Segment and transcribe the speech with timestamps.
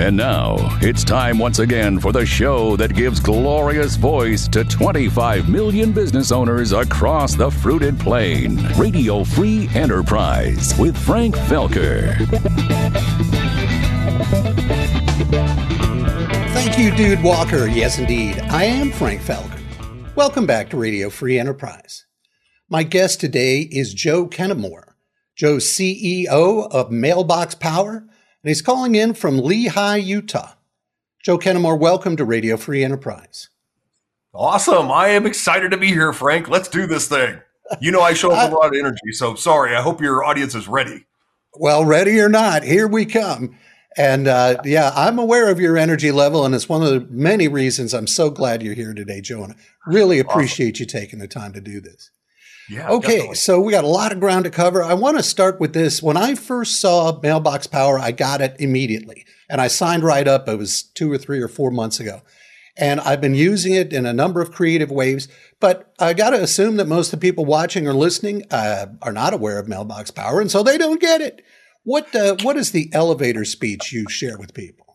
[0.00, 5.50] And now it's time once again for the show that gives glorious voice to 25
[5.50, 8.66] million business owners across the fruited plain.
[8.78, 12.16] Radio Free Enterprise with Frank Felker.
[16.54, 17.66] Thank you, Dude Walker.
[17.66, 18.40] Yes, indeed.
[18.48, 19.60] I am Frank Felker.
[20.16, 22.06] Welcome back to Radio Free Enterprise.
[22.70, 24.94] My guest today is Joe Kennemore.
[25.36, 28.06] Joe's CEO of Mailbox Power
[28.42, 30.52] and he's calling in from Lehi, Utah.
[31.22, 33.50] Joe Kennemore, welcome to Radio Free Enterprise.
[34.32, 34.90] Awesome.
[34.90, 36.48] I am excited to be here, Frank.
[36.48, 37.40] Let's do this thing.
[37.80, 39.76] You know, I show up with a lot of energy, so sorry.
[39.76, 41.04] I hope your audience is ready.
[41.54, 43.58] Well, ready or not, here we come.
[43.96, 47.48] And uh, yeah, I'm aware of your energy level, and it's one of the many
[47.48, 49.42] reasons I'm so glad you're here today, Joe.
[49.42, 50.82] And I really appreciate awesome.
[50.84, 52.10] you taking the time to do this.
[52.70, 52.88] Yeah.
[52.88, 53.34] Okay, definitely.
[53.34, 54.82] so we got a lot of ground to cover.
[54.82, 56.00] I want to start with this.
[56.00, 60.48] When I first saw Mailbox Power, I got it immediately and I signed right up.
[60.48, 62.22] It was two or three or four months ago.
[62.76, 66.40] And I've been using it in a number of creative ways, but I got to
[66.40, 70.12] assume that most of the people watching or listening uh, are not aware of Mailbox
[70.12, 71.44] Power, and so they don't get it.
[71.82, 74.89] What uh, what is the elevator speech you share with people?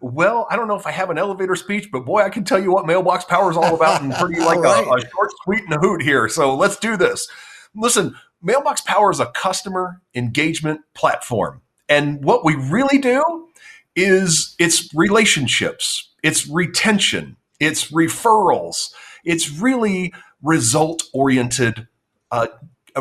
[0.00, 2.60] Well, I don't know if I have an elevator speech, but boy, I can tell
[2.60, 4.86] you what mailbox power is all about and pretty like right.
[4.86, 6.28] a, a short, sweet, and a hoot here.
[6.28, 7.28] So let's do this.
[7.74, 11.60] Listen, Mailbox Power is a customer engagement platform.
[11.88, 13.48] And what we really do
[13.96, 18.92] is it's relationships, it's retention, it's referrals,
[19.24, 21.88] it's really result oriented,
[22.30, 22.46] uh,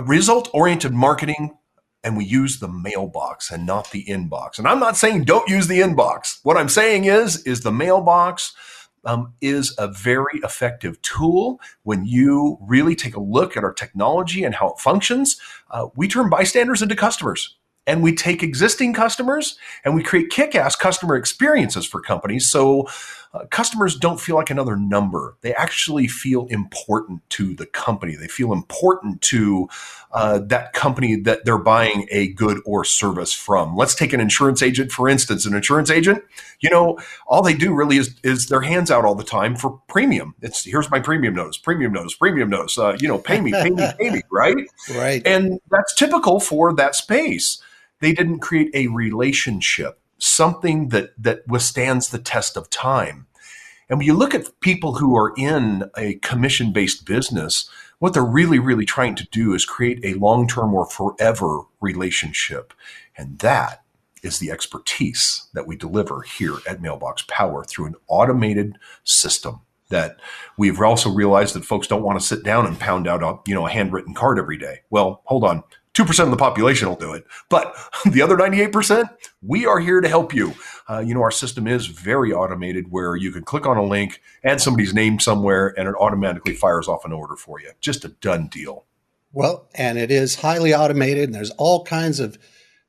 [0.06, 1.56] result oriented marketing
[2.04, 4.58] and we use the mailbox and not the inbox.
[4.58, 6.40] And I'm not saying don't use the inbox.
[6.44, 8.54] What I'm saying is, is the mailbox
[9.06, 14.44] um, is a very effective tool when you really take a look at our technology
[14.44, 15.40] and how it functions.
[15.72, 20.76] Uh, we turn bystanders into customers and we take existing customers and we create kick-ass
[20.76, 22.88] customer experiences for companies so
[23.34, 25.36] uh, customers don't feel like another number.
[25.42, 28.16] They actually feel important to the company.
[28.16, 29.70] They feel important to
[30.12, 33.76] uh, that company that they're buying a good or service from.
[33.76, 35.46] Let's take an insurance agent for instance.
[35.46, 36.24] An insurance agent
[36.60, 39.80] you know all they do really is is their hands out all the time for
[39.88, 40.36] premium.
[40.42, 42.78] It's here's my premium notice premium notice premium notice.
[42.78, 44.58] Uh, you know pay me pay me pay me right?
[44.96, 45.26] Right.
[45.26, 47.62] And that's typical for that space.
[48.02, 53.28] They didn't create a relationship, something that that withstands the test of time.
[53.90, 58.24] And when you look at people who are in a commission based business, what they're
[58.24, 62.74] really, really trying to do is create a long term or forever relationship.
[63.18, 63.84] And that
[64.22, 70.18] is the expertise that we deliver here at Mailbox Power through an automated system that
[70.58, 73.56] we've also realized that folks don't want to sit down and pound out a you
[73.56, 74.82] know a handwritten card every day.
[74.90, 75.64] Well, hold on.
[76.00, 77.26] 2% of the population will do it.
[77.50, 79.10] But the other 98%,
[79.42, 80.54] we are here to help you.
[80.90, 84.22] Uh, you know, our system is very automated where you can click on a link,
[84.44, 87.72] add somebody's name somewhere, and it automatically fires off an order for you.
[87.80, 88.86] Just a done deal.
[89.32, 92.38] Well, and it is highly automated, and there's all kinds of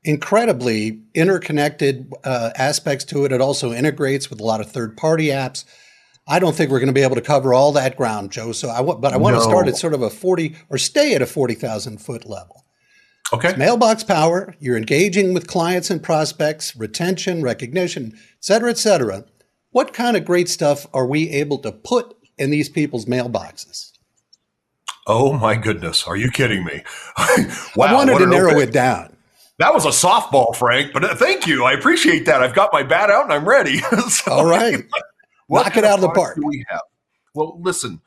[0.03, 3.33] incredibly interconnected uh, aspects to it.
[3.33, 5.65] It also integrates with a lot of third party apps.
[6.27, 8.53] I don't think we're going to be able to cover all that ground, Joe.
[8.53, 9.41] So I want, but I want no.
[9.41, 12.65] to start at sort of a 40 or stay at a 40,000 foot level.
[13.33, 13.51] Okay.
[13.51, 14.55] It's mailbox power.
[14.59, 19.25] You're engaging with clients and prospects, retention, recognition, et cetera, et cetera.
[19.71, 23.93] What kind of great stuff are we able to put in these people's mailboxes?
[25.07, 26.07] Oh my goodness.
[26.07, 26.83] Are you kidding me?
[27.77, 28.69] wow, I wanted to narrow open.
[28.69, 29.17] it down.
[29.59, 31.65] That was a softball, Frank, but uh, thank you.
[31.65, 32.43] I appreciate that.
[32.43, 33.77] I've got my bat out and I'm ready.
[34.09, 34.83] so, All right.
[35.51, 36.39] Knock it out of the park.
[36.43, 36.81] We have?
[37.35, 38.01] Well, listen,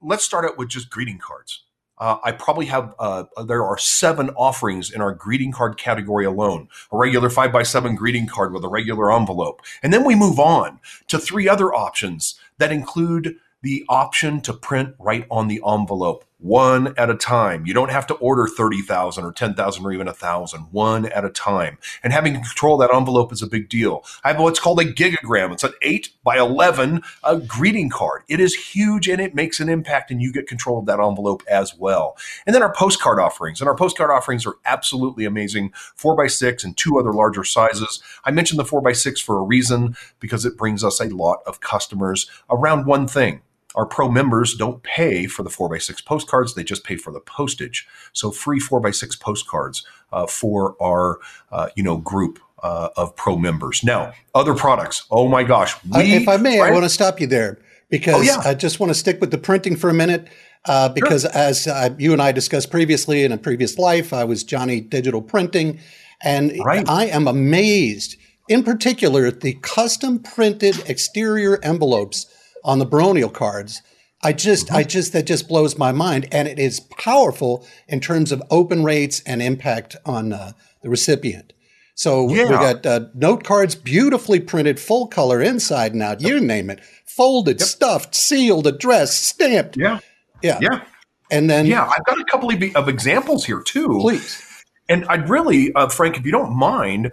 [0.00, 1.64] let's start out with just greeting cards.
[2.00, 6.68] Uh, I probably have, uh, there are seven offerings in our greeting card category alone.
[6.90, 9.60] A regular five by seven greeting card with a regular envelope.
[9.82, 14.94] And then we move on to three other options that include the option to print
[14.98, 17.66] right on the envelope one at a time.
[17.66, 21.30] You don't have to order 30,000 or 10,000 or even a thousand, one at a
[21.30, 21.78] time.
[22.02, 24.04] And having control of that envelope is a big deal.
[24.24, 25.52] I have what's called a gigagram.
[25.52, 28.22] It's an eight by 11 uh, greeting card.
[28.28, 31.42] It is huge and it makes an impact and you get control of that envelope
[31.48, 32.16] as well.
[32.46, 35.72] And then our postcard offerings and our postcard offerings are absolutely amazing.
[35.94, 38.02] Four by six and two other larger sizes.
[38.24, 41.40] I mentioned the four by six for a reason because it brings us a lot
[41.46, 43.42] of customers around one thing
[43.74, 47.86] our pro members don't pay for the 4x6 postcards, they just pay for the postage.
[48.12, 51.18] So free 4x6 postcards uh, for our
[51.50, 53.82] uh, you know group uh, of pro members.
[53.82, 55.04] Now, other products.
[55.10, 55.76] Oh my gosh.
[55.94, 56.60] If I may?
[56.60, 57.58] I want to stop you there
[57.88, 58.42] because oh, yeah.
[58.44, 60.28] I just want to stick with the printing for a minute.
[60.66, 61.30] Uh, because sure.
[61.32, 65.22] as uh, you and I discussed previously in a previous life, I was Johnny Digital
[65.22, 65.80] Printing.
[66.22, 66.86] And right.
[66.86, 68.16] I am amazed
[68.50, 72.26] in particular, at the custom printed exterior envelopes
[72.64, 73.82] on the baronial cards.
[74.22, 74.76] I just, mm-hmm.
[74.76, 76.28] I just, that just blows my mind.
[76.30, 80.52] And it is powerful in terms of open rates and impact on uh,
[80.82, 81.52] the recipient.
[81.94, 82.44] So yeah.
[82.44, 86.80] we got uh, note cards beautifully printed, full color inside and out, you name it,
[87.04, 87.68] folded, yep.
[87.68, 89.76] stuffed, sealed, addressed, stamped.
[89.76, 90.00] Yeah.
[90.42, 90.58] Yeah.
[90.62, 90.82] Yeah.
[91.30, 93.98] And then, yeah, I've got a couple of examples here too.
[94.00, 94.42] Please.
[94.88, 97.12] And I'd really, uh, Frank, if you don't mind,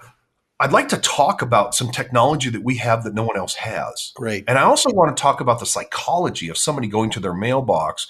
[0.60, 4.12] I'd like to talk about some technology that we have that no one else has.
[4.16, 4.44] Great.
[4.48, 8.08] And I also want to talk about the psychology of somebody going to their mailbox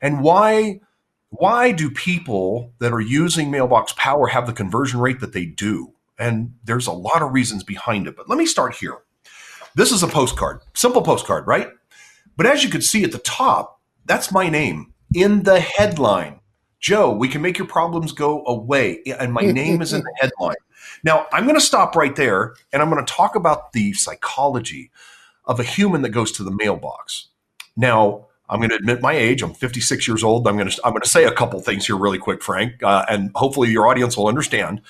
[0.00, 0.80] and why
[1.30, 5.92] why do people that are using mailbox power have the conversion rate that they do?
[6.18, 8.16] And there's a lot of reasons behind it.
[8.16, 8.98] But let me start here.
[9.76, 11.70] This is a postcard, simple postcard, right?
[12.36, 16.40] But as you can see at the top, that's my name in the headline.
[16.80, 19.02] Joe, we can make your problems go away.
[19.06, 20.56] And my name is in the headline.
[21.04, 24.90] Now, I'm going to stop right there and I'm going to talk about the psychology
[25.44, 27.28] of a human that goes to the mailbox.
[27.76, 29.42] Now, I'm going to admit my age.
[29.42, 30.46] I'm 56 years old.
[30.46, 33.04] I'm going to I'm going to say a couple things here really quick, Frank, uh,
[33.08, 34.82] and hopefully your audience will understand.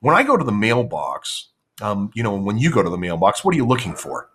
[0.00, 1.48] When I go to the mailbox,
[1.80, 4.28] um, you know, when you go to the mailbox, what are you looking for?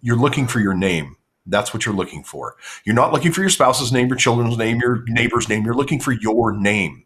[0.00, 1.16] You're looking for your name.
[1.44, 2.54] That's what you're looking for.
[2.84, 5.64] You're not looking for your spouse's name, your children's name, your neighbor's name.
[5.64, 7.04] You're looking for your name.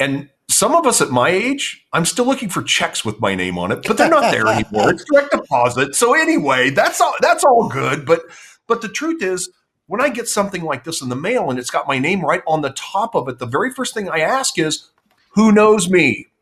[0.00, 3.58] And some of us at my age, I'm still looking for checks with my name
[3.58, 4.90] on it, but they're not there anymore.
[4.90, 5.94] It's direct deposit.
[5.94, 8.04] So anyway, that's all that's all good.
[8.04, 8.22] But
[8.66, 9.50] but the truth is,
[9.86, 12.42] when I get something like this in the mail and it's got my name right
[12.46, 14.90] on the top of it, the very first thing I ask is,
[15.30, 16.26] who knows me?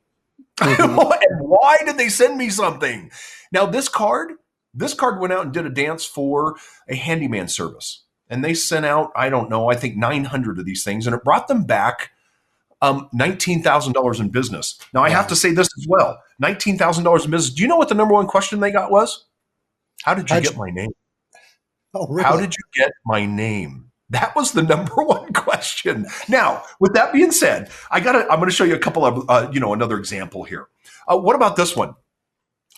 [0.58, 0.98] Mm-hmm.
[0.98, 3.12] and why did they send me something?
[3.52, 4.32] Now, this card,
[4.74, 6.56] this card went out and did a dance for
[6.88, 8.02] a handyman service.
[8.28, 11.22] And they sent out, I don't know, I think 900 of these things, and it
[11.22, 12.10] brought them back
[12.80, 14.78] um, $19,000 in business.
[14.94, 17.54] Now, I have to say this as well $19,000 in business.
[17.54, 19.26] Do you know what the number one question they got was?
[20.02, 20.90] How did you How'd get you- my name?
[21.94, 22.24] Oh, really?
[22.24, 23.90] How did you get my name?
[24.10, 26.06] That was the number one question.
[26.28, 29.28] Now, with that being said, I got I'm going to show you a couple of,
[29.28, 30.68] uh, you know, another example here.
[31.10, 31.94] Uh, what about this one?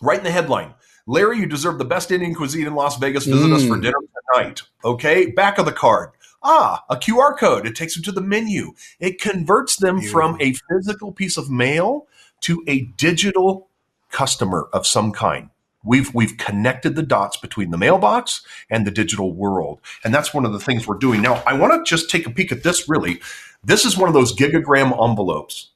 [0.01, 0.75] Right in the headline.
[1.07, 3.27] Larry, you deserve the best Indian cuisine in Las Vegas.
[3.27, 3.55] Visit mm.
[3.55, 3.83] us for mm.
[3.83, 3.99] dinner
[4.35, 4.63] tonight.
[4.85, 5.27] Okay.
[5.27, 6.11] Back of the card.
[6.43, 7.67] Ah, a QR code.
[7.67, 8.73] It takes them to the menu.
[8.99, 12.07] It converts them from a physical piece of mail
[12.43, 13.69] to a digital
[14.11, 15.51] customer of some kind.
[15.85, 20.45] We've we've connected the dots between the mailbox and the digital world, and that's one
[20.45, 21.43] of the things we're doing now.
[21.47, 22.89] I want to just take a peek at this.
[22.89, 23.21] Really,
[23.65, 25.71] this is one of those gigagram envelopes,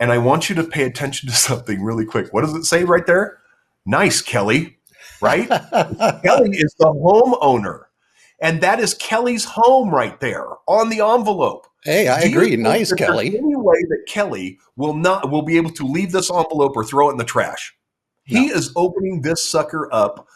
[0.00, 2.32] and I want you to pay attention to something really quick.
[2.32, 3.38] What does it say right there?
[3.86, 4.76] Nice, Kelly.
[5.20, 5.48] Right?
[6.22, 7.87] Kelly is the homeowner
[8.40, 11.66] and that is Kelly's home right there on the envelope.
[11.84, 12.56] Hey, I Do agree.
[12.56, 13.28] Nice, Kelly.
[13.28, 17.08] Any way that Kelly will not will be able to leave this envelope or throw
[17.08, 17.74] it in the trash?
[18.28, 18.40] No.
[18.40, 20.26] He is opening this sucker up,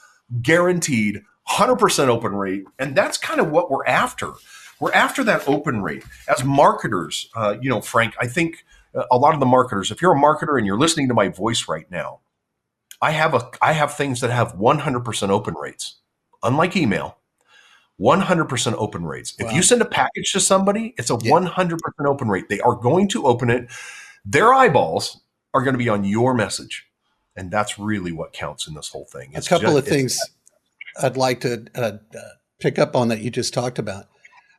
[0.40, 4.32] guaranteed, hundred percent open rate, and that's kind of what we're after.
[4.81, 7.28] We're after that open rate as marketers.
[7.37, 8.64] Uh, you know, Frank, I think
[8.94, 9.90] uh, a lot of the marketers.
[9.90, 12.20] If you're a marketer and you're listening to my voice right now,
[13.00, 15.96] I have a I have things that have 100% open rates.
[16.43, 17.19] Unlike email,
[18.02, 19.34] 100% open rates.
[19.38, 19.49] Wow.
[19.49, 21.31] If you send a package to somebody, it's a yeah.
[21.31, 22.49] 100% open rate.
[22.49, 23.70] They are going to open it.
[24.25, 25.21] Their eyeballs
[25.54, 26.87] are going to be on your message.
[27.37, 29.30] And that's really what counts in this whole thing.
[29.35, 30.21] It's a couple just, of things
[31.00, 32.21] I'd like to uh, uh,
[32.61, 34.06] pick up on that you just talked about.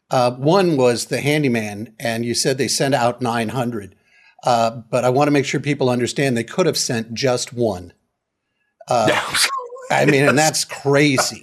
[0.10, 3.96] Uh, one was the handyman, and you said they sent out 900.
[4.44, 7.94] Uh, but I want to make sure people understand they could have sent just one.
[8.88, 9.10] Uh,
[9.92, 11.42] I mean, and that's crazy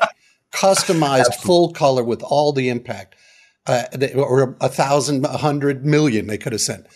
[0.52, 3.14] customized full color with all the impact,
[3.66, 3.85] uh,
[4.16, 6.87] or a thousand, a hundred million they could have sent.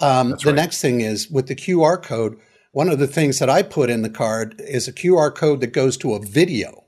[0.00, 0.54] Um, the right.
[0.54, 2.36] next thing is with the QR code.
[2.72, 5.74] One of the things that I put in the card is a QR code that
[5.74, 6.84] goes to a video.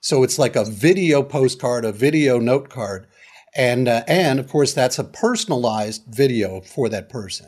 [0.00, 3.06] So it's like a video postcard, a video note card,
[3.54, 7.46] and uh, and of course that's a personalized video for that person.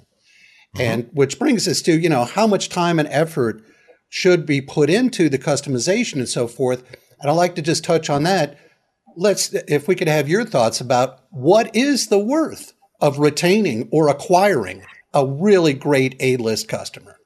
[0.77, 0.81] Mm-hmm.
[0.81, 3.63] And which brings us to you know how much time and effort
[4.09, 6.85] should be put into the customization and so forth.
[7.23, 8.59] And I'd like to just touch on that.
[9.17, 14.09] Let's, if we could have your thoughts about what is the worth of retaining or
[14.09, 17.17] acquiring a really great A list customer.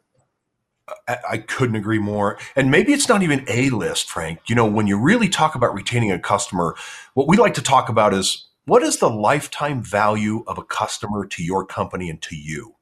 [1.08, 2.38] I couldn't agree more.
[2.54, 4.40] And maybe it's not even A list, Frank.
[4.46, 6.76] You know, when you really talk about retaining a customer,
[7.14, 11.26] what we like to talk about is what is the lifetime value of a customer
[11.26, 12.76] to your company and to you?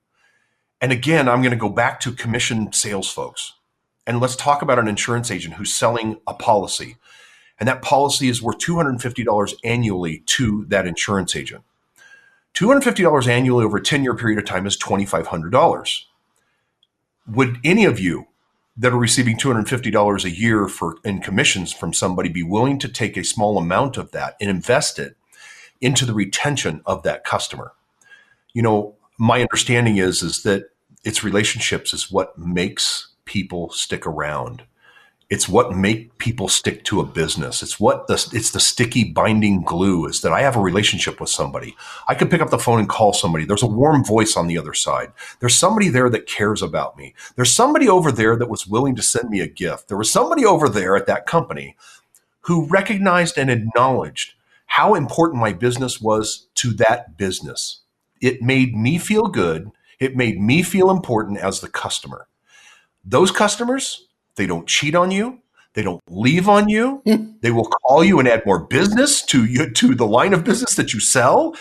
[0.81, 3.55] And again, I'm going to go back to commission sales folks.
[4.07, 6.97] And let's talk about an insurance agent who's selling a policy.
[7.59, 11.63] And that policy is worth $250 annually to that insurance agent.
[12.55, 16.01] $250 annually over a 10 year period of time is $2,500.
[17.27, 18.27] Would any of you
[18.77, 23.17] that are receiving $250 a year for in commissions from somebody be willing to take
[23.17, 25.17] a small amount of that and invest it
[25.81, 27.73] into the retention of that customer.
[28.53, 30.71] You know, my understanding is is that
[31.05, 34.65] it's relationships is what makes people stick around.
[35.31, 37.63] It's what make people stick to a business.
[37.63, 41.31] It's what the it's the sticky binding glue is that I have a relationship with
[41.31, 41.75] somebody.
[42.09, 43.45] I could pick up the phone and call somebody.
[43.45, 45.13] There's a warm voice on the other side.
[45.41, 47.15] There's somebody there that cares about me.
[47.37, 49.89] There's somebody over there that was willing to send me a gift.
[49.89, 51.77] There was somebody over there at that company
[52.43, 54.35] who recognized and acknowledged
[54.67, 57.81] how important my business was to that business.
[58.21, 59.71] It made me feel good.
[59.99, 62.27] It made me feel important as the customer.
[63.05, 65.41] Those customers, they don't cheat on you.
[65.75, 67.03] They don't leave on you.
[67.45, 70.77] They will call you and add more business to you to the line of business
[70.77, 71.55] that you sell.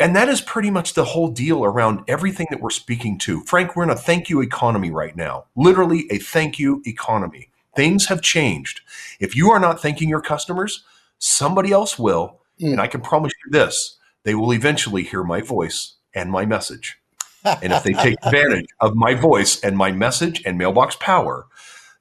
[0.00, 3.42] And that is pretty much the whole deal around everything that we're speaking to.
[3.42, 5.44] Frank, we're in a thank you economy right now.
[5.54, 7.50] Literally a thank you economy.
[7.76, 8.80] Things have changed.
[9.20, 10.82] If you are not thanking your customers,
[11.18, 12.40] somebody else will.
[12.60, 12.72] Mm.
[12.72, 16.98] And I can promise you this they will eventually hear my voice and my message.
[17.44, 21.46] and if they take advantage of my voice and my message and mailbox power,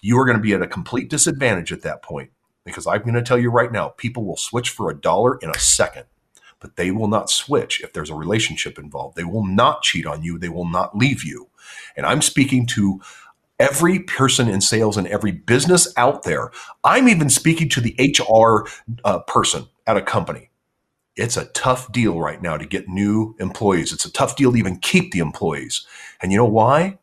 [0.03, 2.29] you are going to be at a complete disadvantage at that point.
[2.65, 5.49] Because I'm going to tell you right now, people will switch for a dollar in
[5.49, 6.05] a second,
[6.59, 9.15] but they will not switch if there's a relationship involved.
[9.15, 10.37] They will not cheat on you.
[10.37, 11.49] They will not leave you.
[11.95, 13.01] And I'm speaking to
[13.59, 16.51] every person in sales and every business out there.
[16.83, 18.67] I'm even speaking to the HR
[19.05, 20.49] uh, person at a company.
[21.15, 23.93] It's a tough deal right now to get new employees.
[23.93, 25.85] It's a tough deal to even keep the employees.
[26.21, 26.97] And you know why?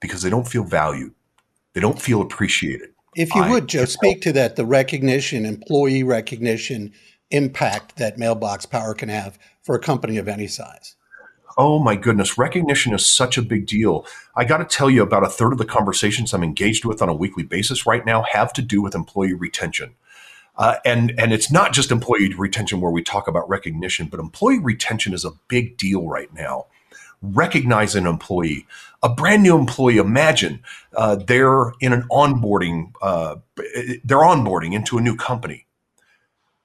[0.00, 1.15] Because they don't feel valued.
[1.76, 2.94] They don't feel appreciated.
[3.16, 6.94] If you I, would, Joe, speak to that the recognition, employee recognition
[7.30, 10.96] impact that mailbox power can have for a company of any size.
[11.58, 14.06] Oh my goodness, recognition is such a big deal.
[14.34, 17.10] I got to tell you, about a third of the conversations I'm engaged with on
[17.10, 19.96] a weekly basis right now have to do with employee retention.
[20.56, 24.60] Uh, and and it's not just employee retention where we talk about recognition, but employee
[24.60, 26.68] retention is a big deal right now
[27.22, 28.66] recognize an employee,
[29.02, 29.98] a brand new employee.
[29.98, 30.62] Imagine
[30.96, 33.36] uh, they're in an onboarding, uh,
[34.04, 35.66] they're onboarding into a new company,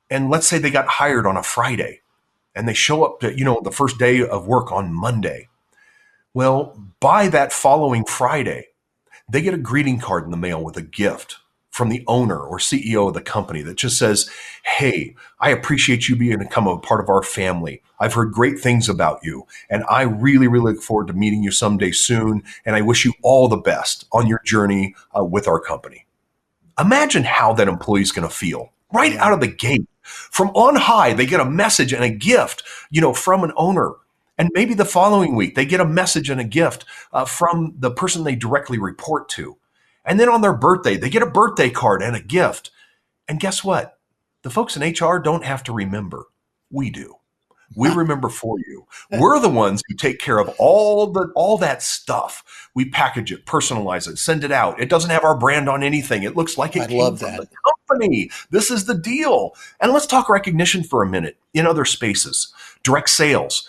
[0.10, 2.02] and let's say they got hired on a Friday,
[2.56, 5.48] and they show up to you know the first day of work on Monday.
[6.34, 8.68] Well, by that following Friday,
[9.28, 11.41] they get a greeting card in the mail with a gift
[11.82, 14.30] from the owner or CEO of the company that just says,
[14.64, 17.82] Hey, I appreciate you being become a part of our family.
[18.00, 21.50] I've heard great things about you, and I really, really look forward to meeting you
[21.50, 22.44] someday soon.
[22.68, 26.06] And I wish you all the best on your journey uh, with our company.
[26.78, 29.88] Imagine how that employee is going to feel right out of the gate.
[30.04, 32.62] From on high, they get a message and a gift,
[32.92, 33.94] you know, from an owner.
[34.38, 37.90] And maybe the following week, they get a message and a gift uh, from the
[37.90, 39.58] person they directly report to.
[40.06, 42.72] And then on their birthday, they get a birthday card and a gift.
[43.28, 43.98] And guess what?
[44.44, 46.26] The folks in HR don't have to remember.
[46.72, 47.16] We do.
[47.76, 48.86] We remember for you.
[49.12, 52.70] We're the ones who take care of all the all that stuff.
[52.76, 54.82] We package it, personalize it, send it out.
[54.82, 56.24] It doesn't have our brand on anything.
[56.24, 57.50] It looks like it I came love from that.
[57.50, 57.56] the
[57.88, 58.30] company.
[58.50, 59.56] This is the deal.
[59.80, 62.54] And let's talk recognition for a minute in other spaces.
[62.84, 63.68] Direct sales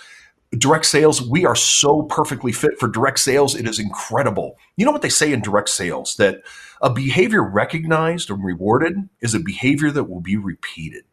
[0.59, 3.55] direct sales, we are so perfectly fit for direct sales.
[3.55, 4.57] It is incredible.
[4.77, 6.43] You know what they say in direct sales that
[6.81, 11.05] a behavior recognized and rewarded is a behavior that will be repeated.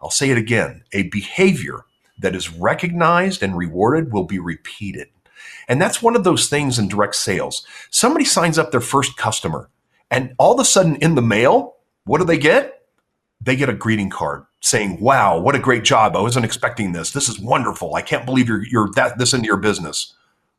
[0.00, 1.84] I'll say it again a behavior
[2.18, 5.08] that is recognized and rewarded will be repeated.
[5.68, 7.66] And that's one of those things in direct sales.
[7.90, 9.70] Somebody signs up their first customer,
[10.10, 12.81] and all of a sudden in the mail, what do they get?
[13.42, 16.16] They get a greeting card saying, "Wow, what a great job!
[16.16, 17.10] I wasn't expecting this.
[17.10, 17.94] This is wonderful.
[17.94, 20.14] I can't believe you're you're that this into your business."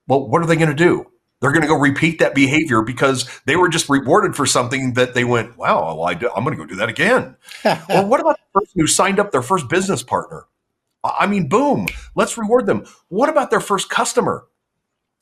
[0.08, 1.06] Well, what are they going to do?
[1.40, 5.14] They're going to go repeat that behavior because they were just rewarded for something that
[5.14, 7.36] they went, "Wow, well, I am going to go do that again."
[7.66, 10.46] or what about the person who signed up their first business partner?
[11.04, 12.86] I mean, boom, let's reward them.
[13.10, 14.46] What about their first customer?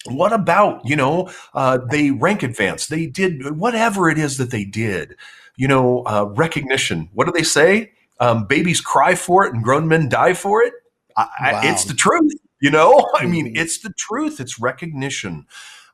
[0.05, 4.63] What about, you know, uh, they rank advance, they did whatever it is that they
[4.63, 5.15] did,
[5.55, 7.09] you know, uh, recognition.
[7.13, 7.91] What do they say?
[8.19, 10.73] Um, babies cry for it and grown men die for it.
[11.17, 11.59] I, wow.
[11.63, 13.09] I, it's the truth, you know?
[13.15, 13.57] I mean, mm.
[13.57, 14.39] it's the truth.
[14.39, 15.47] It's recognition.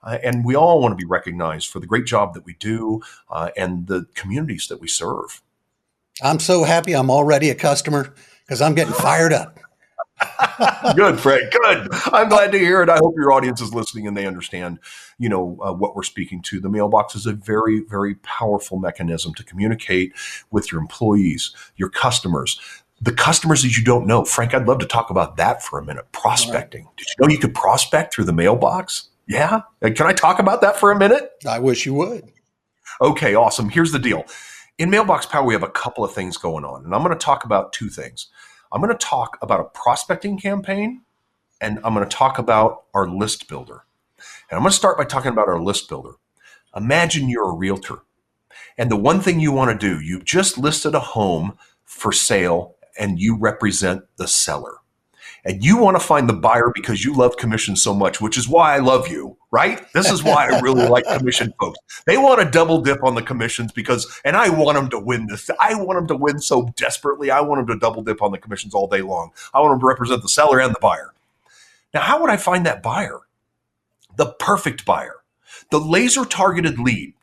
[0.04, 3.02] Uh, and we all want to be recognized for the great job that we do
[3.30, 5.42] uh, and the communities that we serve.
[6.22, 8.14] I'm so happy I'm already a customer
[8.46, 9.60] because I'm getting fired up
[10.96, 11.52] good, Frank.
[11.52, 11.90] Good.
[12.06, 12.90] I'm glad to hear it.
[12.90, 14.80] I hope your audience is listening and they understand,
[15.18, 16.60] you know, uh, what we're speaking to.
[16.60, 20.14] The mailbox is a very, very powerful mechanism to communicate
[20.52, 22.60] with your employees, your customers,
[23.00, 24.26] the customers that you don't know.
[24.26, 26.12] Frank, I'd love to talk about that for a minute.
[26.12, 26.86] Prospecting.
[26.86, 26.98] Right.
[26.98, 29.10] Did you know you could prospect through the mailbox?
[29.28, 29.62] Yeah.
[29.82, 31.32] Can I talk about that for a minute?
[31.48, 32.32] I wish you would.
[33.02, 33.70] Okay, awesome.
[33.70, 34.26] Here's the deal.
[34.78, 37.24] In Mailbox Power, we have a couple of things going on, and I'm going to
[37.24, 38.28] talk about two things.
[38.72, 41.02] I'm going to talk about a prospecting campaign,
[41.62, 43.86] and I'm going to talk about our list builder.
[44.50, 46.14] And I'm going to start by talking about our list builder.
[46.76, 48.00] Imagine you're a realtor,
[48.78, 52.76] and the one thing you want to do, you've just listed a home for sale,
[53.00, 54.78] and you represent the seller
[55.48, 58.50] and you want to find the buyer because you love commission so much, which is
[58.50, 59.82] why I love you, right?
[59.94, 61.80] This is why I really like commission folks.
[62.06, 65.28] They want to double dip on the commissions because, and I want them to win
[65.28, 65.50] this.
[65.58, 67.32] I want them to win so desperately.
[67.32, 69.32] I want them to double dip on the commissions all day long.
[69.54, 71.14] I want them to represent the seller and the buyer.
[71.94, 73.22] Now, how would I find that buyer?
[74.18, 75.24] The perfect buyer,
[75.72, 77.14] the laser targeted lead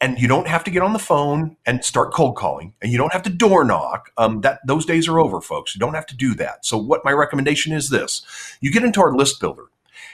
[0.00, 2.98] and you don't have to get on the phone and start cold calling and you
[2.98, 4.10] don't have to door knock.
[4.16, 5.74] Um, that those days are over folks.
[5.74, 6.64] You don't have to do that.
[6.64, 8.22] So what my recommendation is this.
[8.60, 9.66] You get into our list builder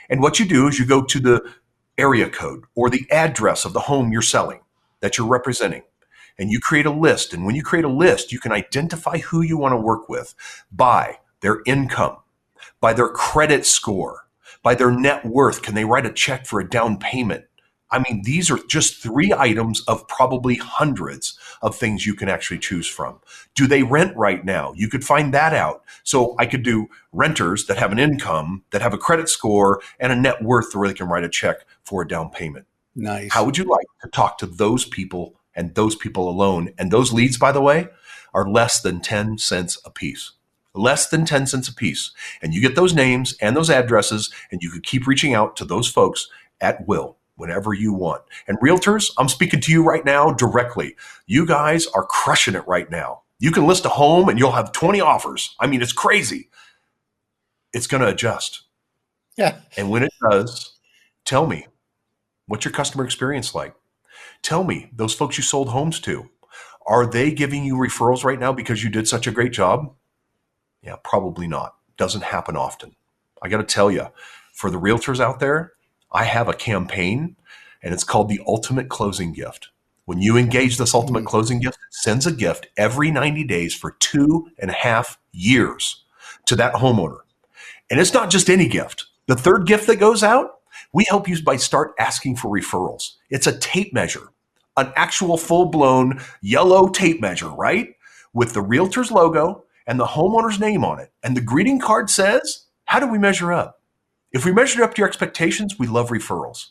[0.09, 1.53] and what you do is you go to the
[1.97, 4.59] area code or the address of the home you're selling
[4.99, 5.83] that you're representing
[6.37, 7.33] and you create a list.
[7.33, 10.35] And when you create a list you can identify who you want to work with
[10.71, 12.17] by their income
[12.79, 14.27] by their credit score
[14.63, 15.61] by their net worth.
[15.61, 17.45] Can they write a check for a down payment
[17.89, 22.59] I mean, these are just three items of probably hundreds of things you can actually
[22.59, 23.19] choose from.
[23.55, 24.73] Do they rent right now?
[24.75, 25.83] You could find that out.
[26.03, 30.11] So I could do renters that have an income, that have a credit score, and
[30.11, 32.65] a net worth where they can write a check for a down payment.
[32.95, 33.31] Nice.
[33.31, 36.73] How would you like to talk to those people and those people alone?
[36.77, 37.87] And those leads, by the way,
[38.33, 40.31] are less than 10 cents a piece
[40.73, 42.11] less than 10 cents a piece.
[42.39, 45.65] And you get those names and those addresses, and you could keep reaching out to
[45.65, 46.29] those folks
[46.61, 48.23] at will whenever you want.
[48.47, 50.95] And realtors, I'm speaking to you right now directly.
[51.25, 53.21] You guys are crushing it right now.
[53.39, 55.55] You can list a home and you'll have 20 offers.
[55.59, 56.49] I mean, it's crazy.
[57.73, 58.63] It's going to adjust.
[59.37, 59.59] Yeah.
[59.77, 60.73] And when it does,
[61.23, 61.67] tell me
[62.47, 63.75] what's your customer experience like?
[64.41, 66.29] Tell me those folks you sold homes to.
[66.87, 69.93] Are they giving you referrals right now because you did such a great job?
[70.81, 71.75] Yeah, probably not.
[71.97, 72.95] Doesn't happen often.
[73.41, 74.07] I got to tell you,
[74.53, 75.73] for the realtors out there,
[76.11, 77.35] I have a campaign
[77.81, 79.69] and it's called the Ultimate Closing Gift.
[80.05, 81.27] When you engage this Ultimate mm-hmm.
[81.27, 86.05] Closing Gift, it sends a gift every 90 days for two and a half years
[86.45, 87.19] to that homeowner.
[87.89, 89.05] And it's not just any gift.
[89.27, 90.59] The third gift that goes out,
[90.93, 93.15] we help you by start asking for referrals.
[93.29, 94.29] It's a tape measure,
[94.77, 97.95] an actual full blown yellow tape measure, right?
[98.33, 101.11] With the realtor's logo and the homeowner's name on it.
[101.23, 103.76] And the greeting card says, How do we measure up?
[104.31, 106.67] If we measured up to your expectations, we love referrals.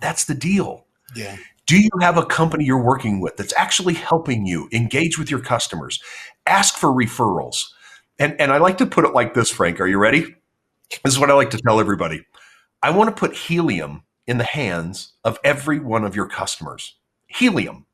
[0.00, 0.86] That's the deal.
[1.14, 1.36] Yeah.
[1.66, 5.40] Do you have a company you're working with that's actually helping you engage with your
[5.40, 6.00] customers?
[6.46, 7.64] Ask for referrals.
[8.18, 9.80] And, and I like to put it like this, Frank.
[9.80, 10.34] Are you ready?
[11.04, 12.24] This is what I like to tell everybody.
[12.82, 16.96] I want to put helium in the hands of every one of your customers.
[17.26, 17.86] Helium.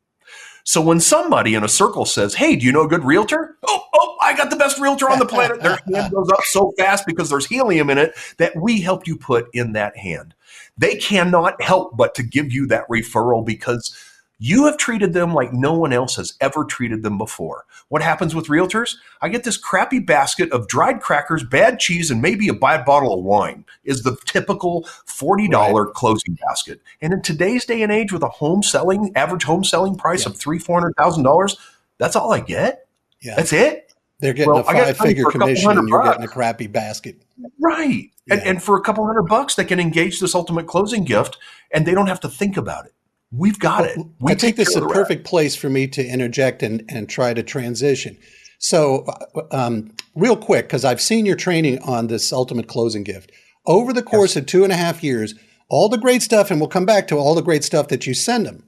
[0.65, 3.55] So when somebody in a circle says, Hey, do you know a good realtor?
[3.67, 5.61] Oh, oh, I got the best realtor on the planet.
[5.61, 9.15] Their hand goes up so fast because there's helium in it that we helped you
[9.15, 10.33] put in that hand.
[10.75, 13.95] They cannot help but to give you that referral because
[14.37, 17.65] you have treated them like no one else has ever treated them before.
[17.87, 18.95] What happens with realtors?
[19.21, 23.13] I get this crappy basket of dried crackers, bad cheese, and maybe a bad bottle
[23.17, 25.93] of wine is the typical $40 right.
[25.93, 26.81] closing basket.
[27.01, 30.31] And in today's day and age with a home selling, average home selling price yeah.
[30.31, 31.57] of three, four hundred thousand dollars,
[31.97, 32.87] that's all I get.
[33.21, 33.35] Yeah.
[33.35, 33.93] That's it.
[34.19, 36.17] They're getting well, a five figure commission and you're bucks.
[36.17, 37.21] getting a crappy basket.
[37.59, 38.11] Right.
[38.25, 38.35] Yeah.
[38.35, 41.37] And, and for a couple hundred bucks, they can engage this ultimate closing gift
[41.71, 42.93] and they don't have to think about it.
[43.37, 43.97] We've got it.
[44.19, 47.33] We I think this is a perfect place for me to interject and, and try
[47.33, 48.17] to transition.
[48.59, 49.05] So,
[49.51, 53.31] um, real quick, because I've seen your training on this ultimate closing gift.
[53.65, 54.43] Over the course yes.
[54.43, 55.35] of two and a half years,
[55.69, 58.13] all the great stuff, and we'll come back to all the great stuff that you
[58.13, 58.63] send them.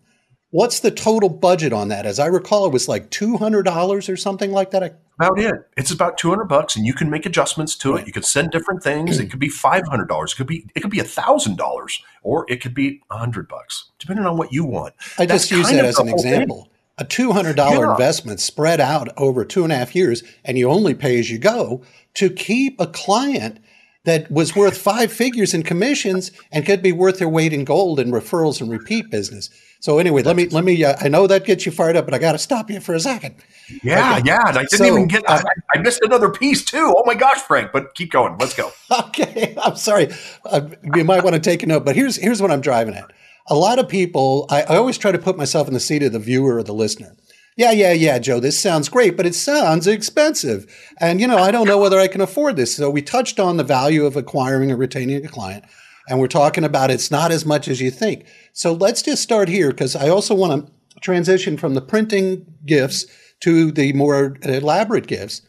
[0.50, 2.06] What's the total budget on that?
[2.06, 4.98] As I recall, it was like two hundred dollars or something like that.
[5.20, 5.56] About it.
[5.76, 8.08] It's about two hundred bucks, and you can make adjustments to it.
[8.08, 9.20] You can send different things.
[9.20, 10.34] it could be five hundred dollars.
[10.34, 13.50] It could be it could be a thousand dollars, or it could be a hundred
[13.50, 14.94] bucks, depending on what you want.
[15.18, 16.64] I That's just use that as an example.
[16.64, 16.72] Thing.
[17.00, 17.92] A two hundred dollar yeah.
[17.92, 21.40] investment spread out over two and a half years, and you only pay as you
[21.40, 21.84] go
[22.14, 23.60] to keep a client
[24.06, 28.00] that was worth five figures in commissions and could be worth their weight in gold
[28.00, 29.50] in referrals and repeat business.
[29.80, 30.84] So anyway, let me let me.
[30.84, 32.96] Uh, I know that gets you fired up, but I got to stop you for
[32.96, 33.36] a second.
[33.84, 34.24] Yeah, okay.
[34.26, 34.42] yeah.
[34.46, 35.30] I didn't so, even get.
[35.30, 36.94] Uh, I, I, missed another piece too.
[36.96, 37.72] Oh my gosh, Frank!
[37.72, 38.38] But keep going.
[38.38, 38.72] Let's go.
[39.08, 40.10] Okay, I'm sorry.
[40.46, 43.12] Uh, you might want to take a note, but here's here's what I'm driving at.
[43.48, 44.46] A lot of people.
[44.50, 46.74] I, I always try to put myself in the seat of the viewer or the
[46.74, 47.16] listener.
[47.56, 48.40] Yeah, yeah, yeah, Joe.
[48.40, 52.08] This sounds great, but it sounds expensive, and you know I don't know whether I
[52.08, 52.76] can afford this.
[52.76, 55.66] So we touched on the value of acquiring or retaining a client.
[56.08, 58.26] And we're talking about it's not as much as you think.
[58.58, 63.06] So let's just start here because I also want to transition from the printing gifts
[63.42, 65.44] to the more elaborate gifts.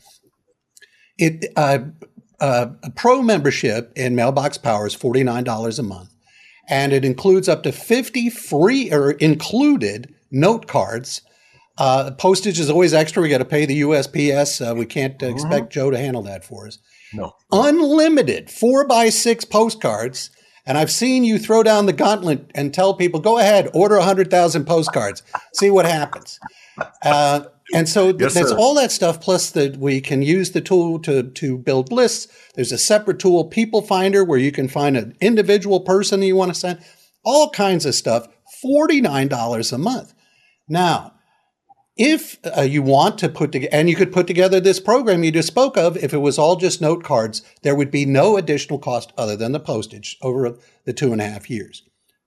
[1.16, 1.78] It uh,
[2.38, 6.10] uh, a pro membership in Mailbox Power is forty nine dollars a month,
[6.68, 11.22] and it includes up to fifty free or included note cards.
[11.78, 13.22] Uh, postage is always extra.
[13.22, 14.70] We got to pay the USPS.
[14.70, 15.34] Uh, we can't uh, mm-hmm.
[15.34, 16.78] expect Joe to handle that for us.
[17.14, 20.28] No, unlimited four by six postcards
[20.68, 24.66] and I've seen you throw down the gauntlet and tell people, go ahead, order 100,000
[24.66, 25.22] postcards,
[25.54, 26.38] see what happens.
[27.02, 30.98] Uh, and so yes, that's all that stuff, plus that we can use the tool
[31.00, 32.28] to, to build lists.
[32.54, 36.52] There's a separate tool, People Finder, where you can find an individual person you want
[36.52, 36.84] to send,
[37.24, 38.28] all kinds of stuff,
[38.62, 40.12] $49 a month.
[40.68, 41.14] Now,
[41.98, 45.32] if uh, you want to put together, and you could put together this program you
[45.32, 48.78] just spoke of, if it was all just note cards, there would be no additional
[48.78, 51.82] cost other than the postage over the two and a half years.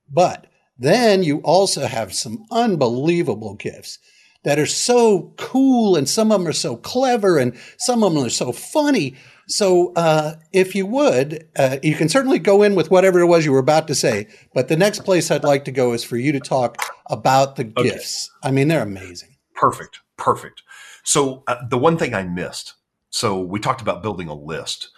[0.09, 3.97] But then you also have some unbelievable gifts
[4.43, 8.25] that are so cool, and some of them are so clever, and some of them
[8.25, 9.15] are so funny.
[9.47, 13.45] So, uh, if you would, uh, you can certainly go in with whatever it was
[13.45, 14.27] you were about to say.
[14.53, 16.77] But the next place I'd like to go is for you to talk
[17.09, 17.89] about the okay.
[17.89, 18.31] gifts.
[18.43, 19.30] I mean, they're amazing.
[19.61, 19.99] Perfect.
[20.17, 20.63] Perfect.
[21.03, 22.73] So uh, the one thing I missed.
[23.11, 24.89] So we talked about building a list,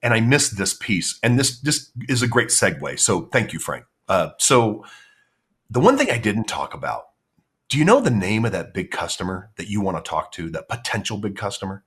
[0.00, 1.18] and I missed this piece.
[1.24, 3.00] And this this is a great segue.
[3.00, 3.84] So thank you, Frank.
[4.08, 4.84] Uh, so
[5.68, 7.06] the one thing I didn't talk about.
[7.68, 10.50] Do you know the name of that big customer that you want to talk to?
[10.50, 11.82] That potential big customer.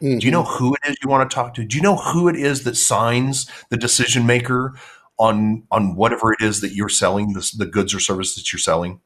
[0.00, 0.18] Mm-hmm.
[0.18, 0.64] Do you know mm-hmm.
[0.64, 1.64] who it is you want to talk to?
[1.64, 4.74] Do you know who it is that signs the decision maker
[5.18, 8.60] on on whatever it is that you're selling, the, the goods or services that you're
[8.60, 9.00] selling,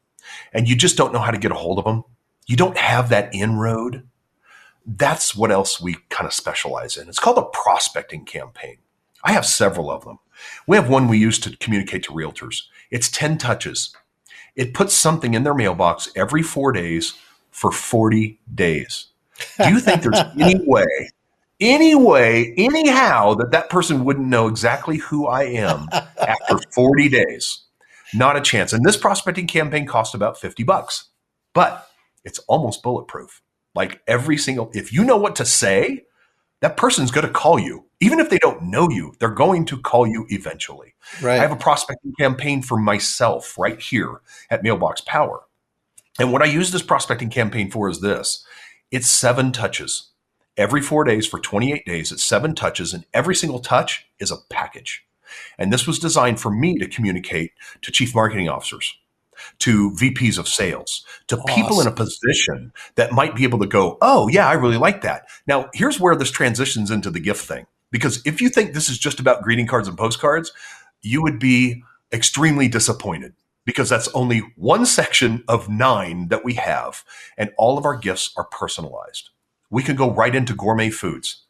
[0.53, 2.05] and you just don't know how to get a hold of them?
[2.46, 4.07] You don't have that inroad,
[4.87, 7.09] that's what else we kind of specialize in.
[7.09, 8.78] It's called a prospecting campaign.
[9.24, 10.18] I have several of them.
[10.66, 12.62] We have one we use to communicate to realtors.
[12.90, 13.94] It's 10 touches.
[14.57, 17.14] It puts something in their mailbox every four days
[17.50, 19.07] for 40 days.
[19.62, 21.11] Do you think there's any way,
[21.61, 27.61] any way, anyhow that that person wouldn't know exactly who I am after 40 days?
[28.14, 28.72] Not a chance.
[28.72, 31.09] And this prospecting campaign cost about 50 bucks.
[31.55, 31.88] But
[32.24, 33.42] it's almost bulletproof.
[33.74, 36.04] Like every single, if you know what to say,
[36.61, 37.87] that person's going to call you.
[38.00, 40.94] Even if they don't know you, they're going to call you eventually.
[41.20, 41.38] Right.
[41.38, 45.42] I have a prospecting campaign for myself right here at Mailbox Power.
[46.18, 48.44] And what I use this prospecting campaign for is this
[48.90, 50.11] it's seven touches.
[50.56, 54.37] Every four days for 28 days, it's seven touches, and every single touch is a
[54.50, 55.04] package.
[55.58, 58.94] And this was designed for me to communicate to chief marketing officers,
[59.61, 61.55] to VPs of sales, to awesome.
[61.55, 65.02] people in a position that might be able to go, oh, yeah, I really like
[65.02, 65.26] that.
[65.46, 67.66] Now, here's where this transitions into the gift thing.
[67.90, 70.52] Because if you think this is just about greeting cards and postcards,
[71.02, 77.05] you would be extremely disappointed because that's only one section of nine that we have,
[77.37, 79.31] and all of our gifts are personalized.
[79.70, 81.42] We can go right into gourmet foods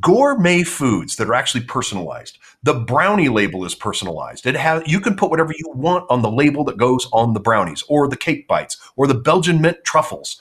[0.00, 2.38] gourmet foods that are actually personalized.
[2.64, 4.46] The brownie label is personalized.
[4.46, 7.40] It has you can put whatever you want on the label that goes on the
[7.40, 10.40] brownies or the cake bites or the Belgian mint truffles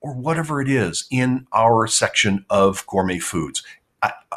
[0.00, 3.62] or whatever it is in our section of gourmet foods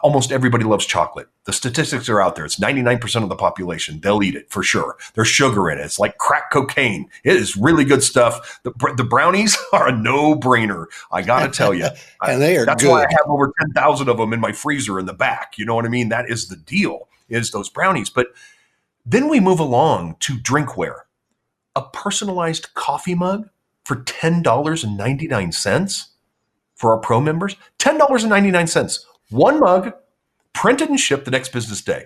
[0.03, 1.27] almost everybody loves chocolate.
[1.45, 2.45] The statistics are out there.
[2.45, 3.99] It's 99% of the population.
[3.99, 4.97] They'll eat it for sure.
[5.13, 5.81] There's sugar in it.
[5.81, 7.09] It's like crack cocaine.
[7.23, 8.59] It is really good stuff.
[8.63, 10.85] The, the brownies are a no brainer.
[11.11, 11.88] I got to tell you.
[12.21, 12.89] and they are That's good.
[12.91, 15.57] why I have over 10,000 of them in my freezer in the back.
[15.57, 16.09] You know what I mean?
[16.09, 18.09] That is the deal is those brownies.
[18.09, 18.27] But
[19.05, 21.01] then we move along to drinkware.
[21.75, 23.49] A personalized coffee mug
[23.83, 26.07] for $10.99
[26.75, 27.55] for our pro members.
[27.79, 29.93] $10.99 one mug,
[30.53, 32.05] printed and shipped the next business day.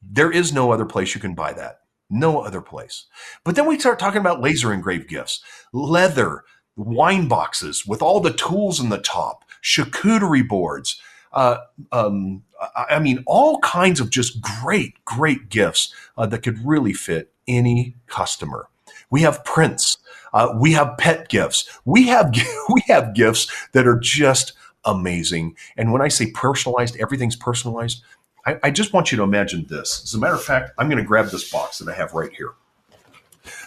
[0.00, 1.80] There is no other place you can buy that.
[2.08, 3.06] No other place.
[3.44, 6.44] But then we start talking about laser engraved gifts, leather,
[6.76, 11.00] wine boxes with all the tools in the top, charcuterie boards.
[11.32, 11.58] Uh,
[11.92, 12.42] um,
[12.74, 17.94] I mean, all kinds of just great, great gifts uh, that could really fit any
[18.06, 18.68] customer.
[19.10, 19.98] We have prints.
[20.32, 21.68] Uh, we have pet gifts.
[21.84, 22.34] We have
[22.72, 24.52] we have gifts that are just
[24.84, 25.56] amazing.
[25.76, 28.02] And when I say personalized, everything's personalized.
[28.46, 30.02] I, I just want you to imagine this.
[30.04, 32.32] As a matter of fact, I'm going to grab this box that I have right
[32.32, 32.54] here.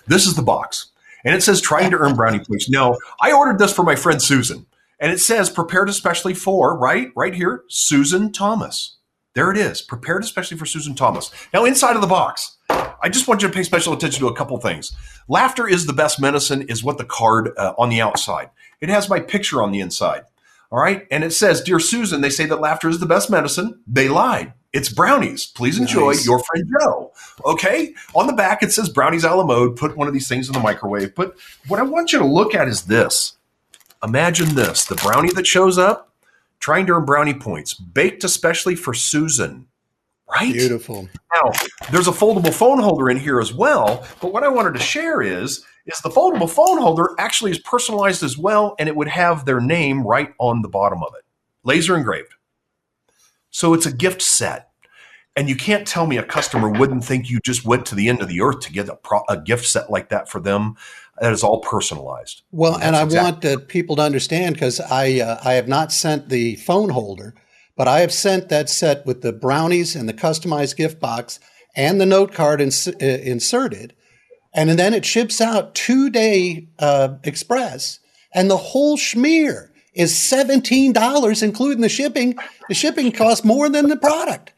[0.08, 0.88] This is the box,
[1.24, 4.22] and it says "Trying to earn brownie points." Now, I ordered this for my friend
[4.22, 4.66] Susan,
[5.02, 8.98] and it says "Prepared especially for," right, right here, Susan Thomas.
[9.34, 11.32] There it is, prepared especially for Susan Thomas.
[11.54, 14.36] Now, inside of the box, I just want you to pay special attention to a
[14.36, 14.92] couple things.
[15.28, 18.50] Laughter is the best medicine, is what the card uh, on the outside.
[18.82, 20.24] It has my picture on the inside.
[20.72, 21.06] All right.
[21.12, 23.82] And it says, Dear Susan, they say that laughter is the best medicine.
[23.86, 24.54] They lied.
[24.72, 25.46] It's brownies.
[25.46, 26.26] Please enjoy nice.
[26.26, 27.12] your friend Joe.
[27.44, 27.94] Okay.
[28.16, 29.76] On the back, it says brownies a la mode.
[29.76, 31.14] Put one of these things in the microwave.
[31.14, 31.36] But
[31.68, 33.38] what I want you to look at is this.
[34.04, 36.14] Imagine this the brownie that shows up,
[36.60, 39.68] trying to earn brownie points, baked especially for Susan.
[40.30, 40.54] Right?
[40.54, 41.10] Beautiful.
[41.34, 41.52] Now,
[41.92, 44.08] there's a foldable phone holder in here as well.
[44.22, 48.24] But what I wanted to share is is the foldable phone holder actually is personalized
[48.24, 51.26] as well, and it would have their name right on the bottom of it,
[51.64, 52.34] laser engraved.
[53.50, 54.70] So it's a gift set.
[55.38, 58.22] And you can't tell me a customer wouldn't think you just went to the end
[58.22, 60.76] of the earth to get a, pro- a gift set like that for them.
[61.20, 62.42] That is all personalized.
[62.52, 65.92] Well, and, and I exactly- want people to understand because I uh, I have not
[65.92, 67.36] sent the phone holder,
[67.76, 71.40] but I have sent that set with the brownies and the customized gift box
[71.76, 73.94] and the note card ins- uh, inserted
[74.54, 78.00] and then it ships out two day uh, express,
[78.34, 82.36] and the whole schmear is seventeen dollars, including the shipping.
[82.68, 84.54] The shipping costs more than the product,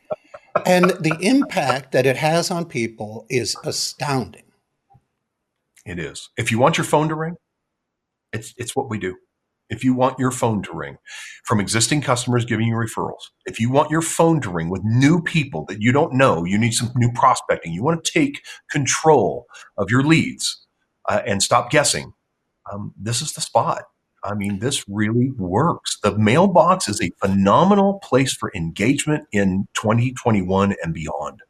[0.65, 4.42] and the impact that it has on people is astounding.
[5.86, 6.30] It is.
[6.38, 7.36] If you want your phone to ring,
[8.32, 9.15] it's it's what we do
[9.69, 10.98] if you want your phone to ring
[11.43, 15.22] from existing customers giving you referrals, if you want your phone to ring with new
[15.22, 19.46] people that you don't know, you need some new prospecting, you want to take control
[19.78, 20.65] of your leads
[21.10, 22.13] uh, and stop guessing,
[22.72, 23.84] um, this is the spot.
[24.24, 25.98] I mean, this really works.
[26.02, 31.41] The mailbox is a phenomenal place for engagement in 2021 and beyond.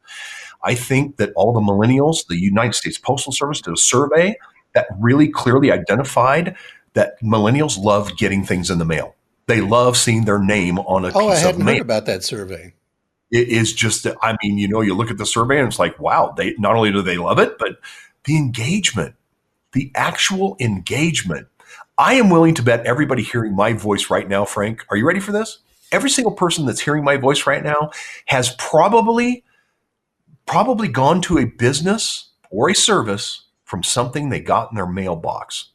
[0.64, 4.36] I think that all the millennials, the United States Postal Service did a survey
[4.74, 6.56] that really clearly identified
[6.94, 9.14] that millennials love getting things in the mail.
[9.46, 11.74] They love seeing their name on a oh, piece I hadn't of mail.
[11.74, 12.74] heard about that survey.
[13.30, 15.98] It is just, I mean, you know, you look at the survey and it's like,
[15.98, 17.78] wow, they not only do they love it, but
[18.24, 19.16] the engagement,
[19.72, 21.48] the actual engagement.
[21.98, 25.20] I am willing to bet everybody hearing my voice right now, Frank, are you ready
[25.20, 25.58] for this?
[25.92, 27.90] Every single person that's hearing my voice right now
[28.26, 29.44] has probably,
[30.46, 35.70] probably gone to a business or a service from something they got in their mailbox.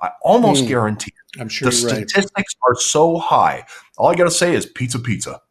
[0.00, 2.70] I almost mm, guarantee I'm sure the statistics right.
[2.70, 3.64] are so high.
[3.98, 5.42] All I got to say is pizza, pizza.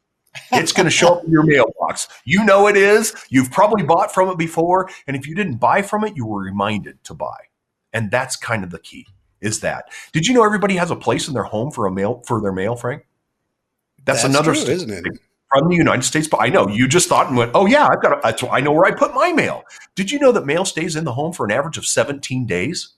[0.52, 2.08] It's going to show up in your mailbox.
[2.24, 3.16] You know it is.
[3.30, 6.42] You've probably bought from it before, and if you didn't buy from it, you were
[6.42, 7.38] reminded to buy.
[7.94, 9.08] And that's kind of the key.
[9.42, 9.86] Is that?
[10.12, 12.52] Did you know everybody has a place in their home for a mail for their
[12.52, 13.06] mail, Frank?
[14.06, 15.20] That's, that's another true, isn't it?
[15.52, 18.02] From the United States, but I know you just thought and went, "Oh yeah, I've
[18.02, 18.18] got.
[18.18, 19.64] A, that's, I know where I put my mail."
[19.96, 22.94] Did you know that mail stays in the home for an average of 17 days?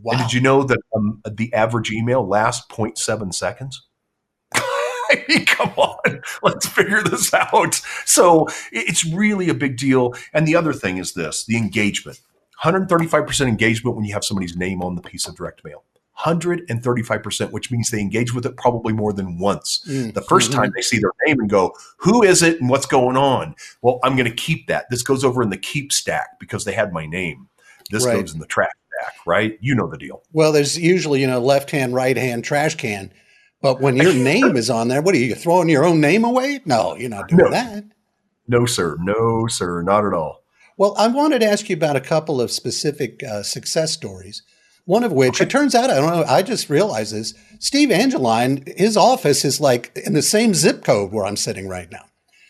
[0.00, 0.12] Wow.
[0.12, 3.86] And did you know that um, the average email lasts 0.7 seconds?
[4.54, 7.80] I mean, come on, let's figure this out.
[8.04, 10.14] So it's really a big deal.
[10.32, 12.20] And the other thing is this the engagement
[12.62, 15.84] 135% engagement when you have somebody's name on the piece of direct mail.
[16.20, 19.82] 135%, which means they engage with it probably more than once.
[19.86, 20.10] Mm-hmm.
[20.10, 23.16] The 1st time they see their name and go, Who is it and what's going
[23.16, 23.54] on?
[23.82, 24.86] Well, I'm going to keep that.
[24.90, 27.48] This goes over in the keep stack because they had my name.
[27.90, 28.20] This right.
[28.20, 29.56] goes in the trash back, right?
[29.60, 30.22] You know the deal.
[30.32, 33.12] Well, there's usually, you know, left hand, right hand trash can.
[33.62, 36.60] But when your name is on there, what are you throwing your own name away?
[36.64, 37.50] No, you're not doing no.
[37.50, 37.84] that.
[38.48, 38.96] No, sir.
[39.00, 39.82] No, sir.
[39.82, 40.42] Not at all.
[40.76, 44.42] Well, I wanted to ask you about a couple of specific uh, success stories.
[44.88, 45.44] One of which, okay.
[45.44, 47.34] it turns out, I don't know, I just realized this.
[47.58, 51.92] Steve Angeline, his office is like in the same zip code where I'm sitting right
[51.92, 52.06] now.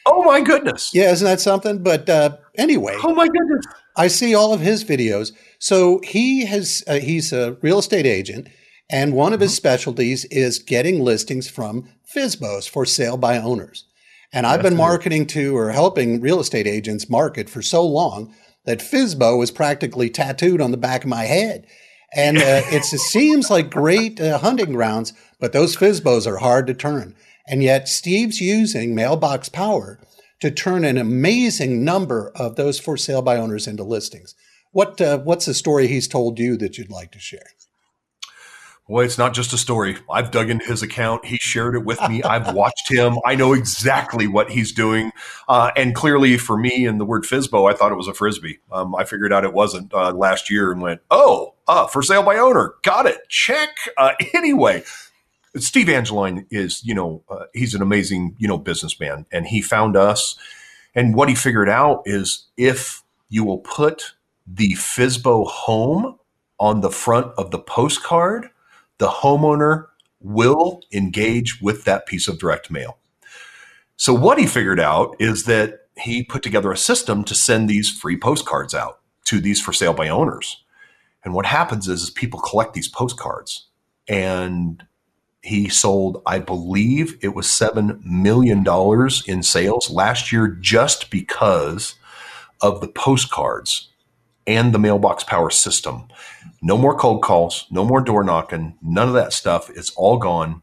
[0.07, 0.95] Oh my goodness.
[0.95, 1.83] Yeah, isn't that something?
[1.83, 2.97] But uh, anyway.
[3.03, 3.67] Oh my goodness.
[3.97, 5.33] I see all of his videos.
[5.59, 8.47] So he has uh, he's a real estate agent,
[8.89, 9.57] and one of his mm-hmm.
[9.57, 13.85] specialties is getting listings from FSBOs for sale by owners.
[14.33, 18.33] And I've been marketing to or helping real estate agents market for so long
[18.65, 21.67] that FSBO is practically tattooed on the back of my head.
[22.15, 26.75] And uh, it seems like great uh, hunting grounds, but those FSBOs are hard to
[26.75, 27.15] turn.
[27.47, 30.01] And yet Steve's using mailbox power
[30.41, 34.35] to turn an amazing number of those for sale by owners into listings.
[34.73, 37.47] What uh, what's the story he's told you that you'd like to share?
[38.89, 39.99] Well, it's not just a story.
[40.11, 41.27] I've dug into his account.
[41.27, 42.23] He shared it with me.
[42.23, 43.19] I've watched him.
[43.27, 45.13] I know exactly what he's doing.
[45.47, 48.61] Uh, and clearly, for me, and the word FSBO, I thought it was a frisbee.
[48.73, 52.23] Um, I figured out it wasn't uh, last year and went, oh, uh, for sale
[52.23, 52.77] by owner.
[52.83, 53.29] Got it.
[53.29, 53.69] Check.
[53.99, 54.83] Uh, anyway,
[55.57, 59.99] Steve Angeline is, you know, uh, he's an amazing, you know, businessman, and he found
[59.99, 60.35] us.
[60.95, 64.15] And what he figured out is if you will put
[64.47, 66.19] the FSBO home
[66.59, 68.49] on the front of the postcard,
[68.99, 69.87] the homeowner
[70.21, 72.99] will engage with that piece of direct mail.
[73.97, 77.91] So what he figured out is that he put together a system to send these
[77.91, 80.63] free postcards out to these for sale by owners.
[81.25, 83.67] And what happens is, is people collect these postcards
[84.09, 84.85] and
[85.43, 88.67] He sold, I believe it was $7 million
[89.27, 91.95] in sales last year just because
[92.61, 93.89] of the postcards
[94.47, 96.09] and the mailbox power system.
[96.61, 99.71] No more cold calls, no more door knocking, none of that stuff.
[99.71, 100.63] It's all gone.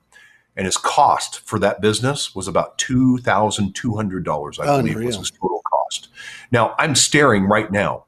[0.58, 6.10] And his cost for that business was about $2,200, I believe was his total cost.
[6.52, 8.06] Now, I'm staring right now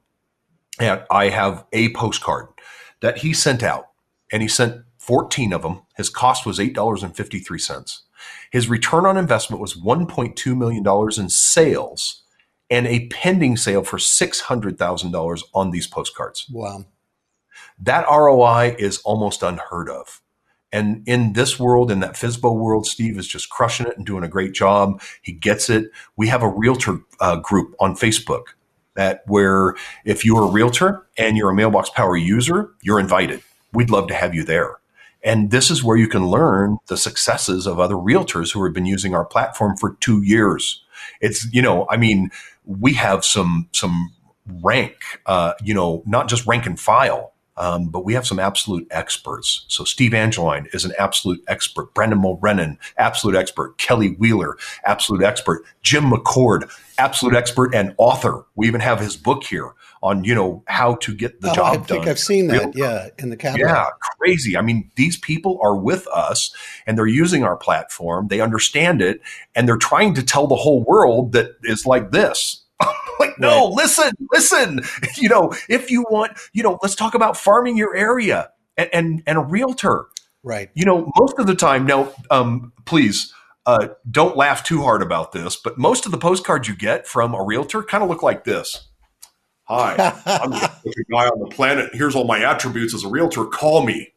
[0.79, 2.47] at, I have a postcard
[3.01, 3.89] that he sent out,
[4.31, 5.81] and he sent 14 of them.
[5.95, 7.99] His cost was $8.53.
[8.51, 10.85] His return on investment was $1.2 million
[11.17, 12.23] in sales
[12.69, 16.45] and a pending sale for $600,000 on these postcards.
[16.49, 16.85] Wow.
[17.79, 20.21] That ROI is almost unheard of.
[20.71, 24.23] And in this world, in that FSBO world, Steve is just crushing it and doing
[24.23, 25.01] a great job.
[25.21, 25.91] He gets it.
[26.17, 28.47] We have a realtor uh, group on Facebook
[28.95, 33.41] that where if you're a realtor and you're a mailbox power user, you're invited.
[33.71, 34.77] We'd love to have you there.
[35.23, 38.85] And this is where you can learn the successes of other realtors who have been
[38.85, 40.83] using our platform for two years.
[41.21, 42.29] It's, you know, I mean,
[42.65, 44.13] we have some, some
[44.61, 48.87] rank, uh, you know, not just rank and file, um, but we have some absolute
[48.91, 49.65] experts.
[49.67, 51.93] So Steve Angeline is an absolute expert.
[51.93, 53.77] Brendan Mulrennan, absolute expert.
[53.77, 55.63] Kelly Wheeler, absolute expert.
[55.81, 58.45] Jim McCord, absolute expert and author.
[58.55, 61.73] We even have his book here on, you know, how to get the oh, job
[61.73, 61.81] done.
[61.81, 62.09] I think done.
[62.09, 62.75] I've seen that.
[62.75, 63.07] Yeah.
[63.17, 63.67] In the catalog.
[63.67, 63.85] Yeah.
[64.19, 64.55] Crazy.
[64.55, 66.53] I mean, these people are with us
[66.85, 68.27] and they're using our platform.
[68.27, 69.21] They understand it
[69.55, 72.63] and they're trying to tell the whole world that is like this
[73.37, 73.75] like, no, right.
[73.75, 74.81] listen, listen.
[75.17, 79.23] You know, if you want, you know, let's talk about farming your area and and,
[79.25, 80.05] and a realtor.
[80.43, 80.69] Right.
[80.75, 83.33] You know, most of the time now, um, please
[83.65, 87.33] uh, don't laugh too hard about this, but most of the postcards you get from
[87.33, 88.87] a realtor kind of look like this.
[89.65, 89.95] Hi,
[90.25, 91.89] I'm the guy on the planet.
[91.93, 93.45] Here's all my attributes as a realtor.
[93.45, 94.13] Call me.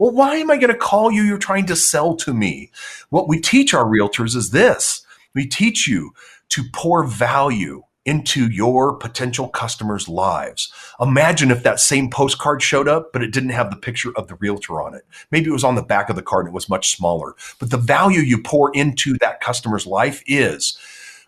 [0.00, 1.22] Well, why am I going to call you?
[1.22, 2.72] You're trying to sell to me.
[3.10, 5.04] What we teach our realtors is this
[5.34, 6.10] we teach you
[6.48, 10.72] to pour value into your potential customers' lives.
[10.98, 14.34] Imagine if that same postcard showed up, but it didn't have the picture of the
[14.36, 15.04] realtor on it.
[15.30, 17.34] Maybe it was on the back of the card and it was much smaller.
[17.58, 20.78] But the value you pour into that customer's life is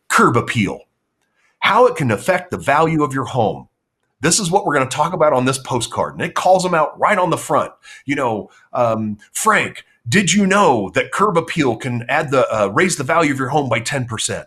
[0.08, 0.80] curb appeal,
[1.58, 3.68] how it can affect the value of your home.
[4.22, 6.14] This is what we're going to talk about on this postcard.
[6.14, 7.72] And it calls them out right on the front.
[8.06, 12.96] You know, um, Frank, did you know that curb appeal can add the uh, raise
[12.96, 14.46] the value of your home by 10%?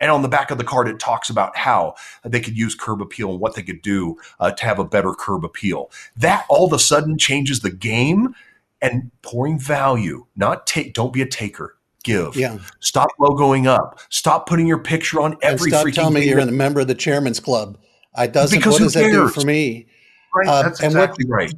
[0.00, 3.02] And on the back of the card, it talks about how they could use curb
[3.02, 5.90] appeal and what they could do uh, to have a better curb appeal.
[6.16, 8.34] That all of a sudden changes the game
[8.80, 11.76] and pouring value, not take, don't be a taker.
[12.02, 12.34] Give.
[12.34, 12.56] Yeah.
[12.80, 14.00] Stop logoing up.
[14.08, 15.70] Stop putting your picture on every.
[15.70, 17.76] And stop telling me you're a member of the chairman's club.
[18.14, 18.58] I doesn't.
[18.58, 19.12] Because what does cares?
[19.12, 19.86] that do for me?
[20.34, 20.48] Right.
[20.48, 21.54] Uh, That's exactly what, right.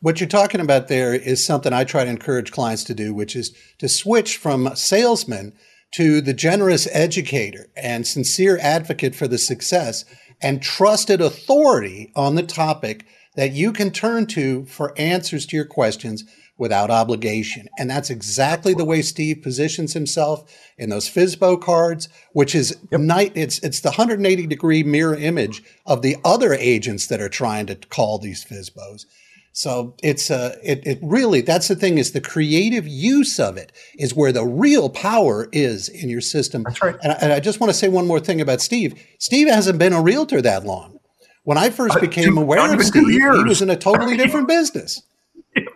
[0.00, 3.36] What you're talking about there is something I try to encourage clients to do, which
[3.36, 5.54] is to switch from salesman
[5.94, 10.04] to the generous educator and sincere advocate for the success
[10.42, 15.64] and trusted authority on the topic that you can turn to for answers to your
[15.64, 16.24] questions
[16.58, 17.68] without obligation.
[17.78, 23.00] And that's exactly the way Steve positions himself in those FSBO cards, which is yep.
[23.00, 23.32] night.
[23.36, 27.76] It's, it's the 180 degree mirror image of the other agents that are trying to
[27.76, 29.06] call these FSBOs.
[29.56, 33.70] So it's uh, it, it really that's the thing is the creative use of it
[33.96, 36.64] is where the real power is in your system.
[36.64, 36.96] That's right.
[37.04, 39.00] And I, and I just want to say one more thing about Steve.
[39.20, 40.98] Steve hasn't been a realtor that long.
[41.44, 44.48] When I first uh, became two, aware of Steve, he was in a totally different
[44.48, 45.02] business.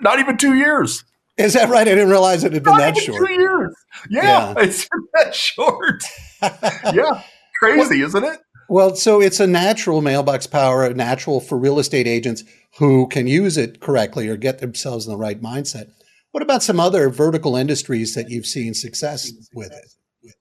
[0.00, 1.04] Not even two years.
[1.36, 1.82] Is that right?
[1.82, 3.24] I didn't realize it had been Not that short.
[3.24, 3.76] Two years.
[4.10, 4.54] Yeah, yeah.
[4.64, 6.02] it's that short.
[6.42, 7.22] yeah,
[7.60, 8.40] crazy, well, isn't it?
[8.68, 12.44] Well, so it's a natural mailbox power, natural for real estate agents
[12.78, 15.90] who can use it correctly or get themselves in the right mindset.
[16.32, 20.34] What about some other vertical industries that you've seen success with it?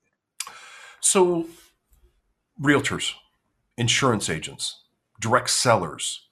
[1.00, 1.48] So,
[2.62, 3.14] realtors,
[3.78, 4.84] insurance agents,
[5.22, 6.28] direct sellers,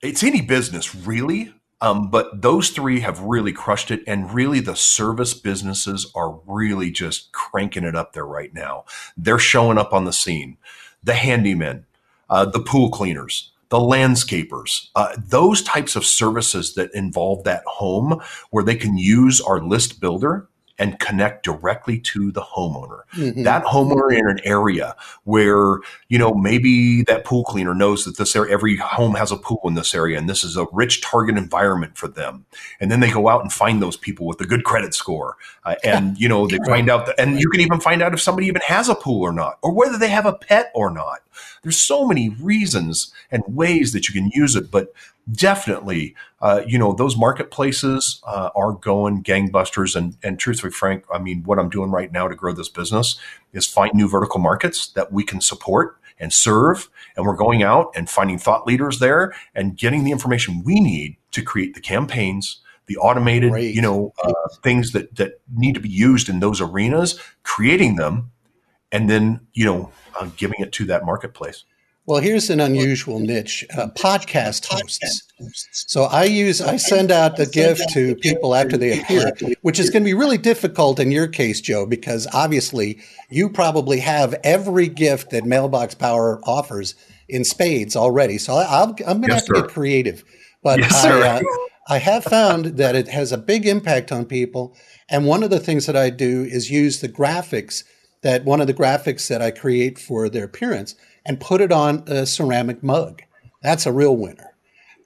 [0.00, 1.52] it's any business really.
[1.82, 4.02] Um, but those three have really crushed it.
[4.06, 8.84] And really, the service businesses are really just cranking it up there right now.
[9.16, 10.58] They're showing up on the scene
[11.02, 11.84] the handymen,
[12.28, 18.20] uh, the pool cleaners, the landscapers, uh, those types of services that involve that home
[18.50, 20.48] where they can use our list builder
[20.80, 23.02] and connect directly to the homeowner.
[23.14, 23.42] Mm-hmm.
[23.42, 25.78] That homeowner in an area where,
[26.08, 29.60] you know, maybe that pool cleaner knows that this area, every home has a pool
[29.64, 32.46] in this area and this is a rich target environment for them.
[32.80, 35.36] And then they go out and find those people with a good credit score.
[35.64, 38.20] Uh, and, you know, they find out that, and you can even find out if
[38.22, 41.20] somebody even has a pool or not, or whether they have a pet or not.
[41.62, 44.94] There's so many reasons and ways that you can use it, but
[45.32, 49.94] definitely, uh, you know, those marketplaces uh, are going gangbusters.
[49.94, 53.18] And, and truthfully, Frank, I mean, what I'm doing right now to grow this business
[53.52, 56.88] is find new vertical markets that we can support and serve.
[57.16, 61.16] And we're going out and finding thought leaders there and getting the information we need
[61.32, 63.74] to create the campaigns, the automated, Great.
[63.74, 68.30] you know, uh, things that that need to be used in those arenas, creating them,
[68.92, 71.64] and then you know, uh, giving it to that marketplace.
[72.06, 75.22] Well, here's an unusual niche: uh, podcast hosts.
[75.72, 79.32] So I use I send out the gift to people after they appear,
[79.62, 84.00] which is going to be really difficult in your case, Joe, because obviously you probably
[84.00, 86.94] have every gift that Mailbox Power offers
[87.28, 88.38] in spades already.
[88.38, 89.62] So I, am going to yes, have to sir.
[89.62, 90.24] get creative,
[90.62, 91.42] but yes, I, uh,
[91.88, 94.76] I have found that it has a big impact on people.
[95.08, 97.84] And one of the things that I do is use the graphics
[98.22, 100.94] that one of the graphics that I create for their appearance
[101.30, 103.22] and put it on a ceramic mug.
[103.62, 104.52] That's a real winner.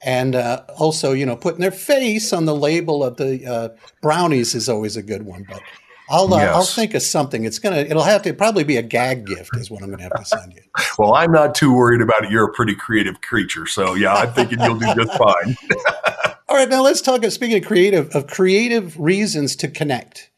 [0.01, 3.69] And uh, also, you know, putting their face on the label of the uh,
[4.01, 5.45] brownies is always a good one.
[5.47, 5.61] But
[6.09, 6.55] I'll uh, yes.
[6.55, 7.45] I'll think of something.
[7.45, 10.15] It's gonna it'll have to probably be a gag gift is what I'm gonna have
[10.15, 10.63] to send you.
[10.97, 12.31] well, I'm not too worried about it.
[12.31, 15.55] You're a pretty creative creature, so yeah, I'm thinking you'll do just fine.
[16.49, 17.23] All right, now let's talk.
[17.25, 20.31] Speaking of creative, of creative reasons to connect.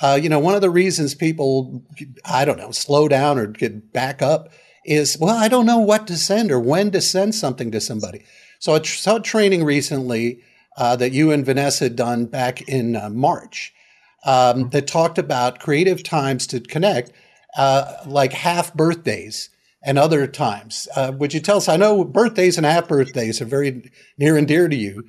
[0.00, 1.84] Uh, you know, one of the reasons people,
[2.24, 4.50] I don't know, slow down or get back up
[4.88, 8.24] is, well, I don't know what to send or when to send something to somebody.
[8.58, 10.42] So I saw training recently
[10.76, 13.72] uh, that you and Vanessa had done back in uh, March
[14.24, 17.12] um, that talked about creative times to connect,
[17.56, 19.50] uh, like half birthdays
[19.82, 20.88] and other times.
[20.96, 21.68] Uh, would you tell us?
[21.68, 25.04] I know birthdays and half birthdays are very near and dear to you.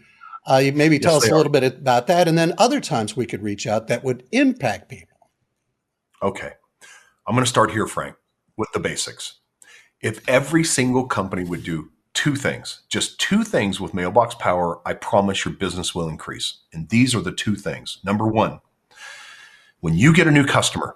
[0.49, 3.15] Uh, you maybe tell yes, us a little bit about that, and then other times
[3.15, 5.17] we could reach out that would impact people.
[6.23, 6.53] Okay,
[7.27, 8.15] I'm going to start here, Frank,
[8.57, 9.39] with the basics
[10.02, 14.93] if every single company would do two things, just two things with mailbox power, I
[14.93, 16.60] promise your business will increase.
[16.74, 18.00] And these are the two things.
[18.04, 18.60] Number one,
[19.80, 20.95] when you get a new customer,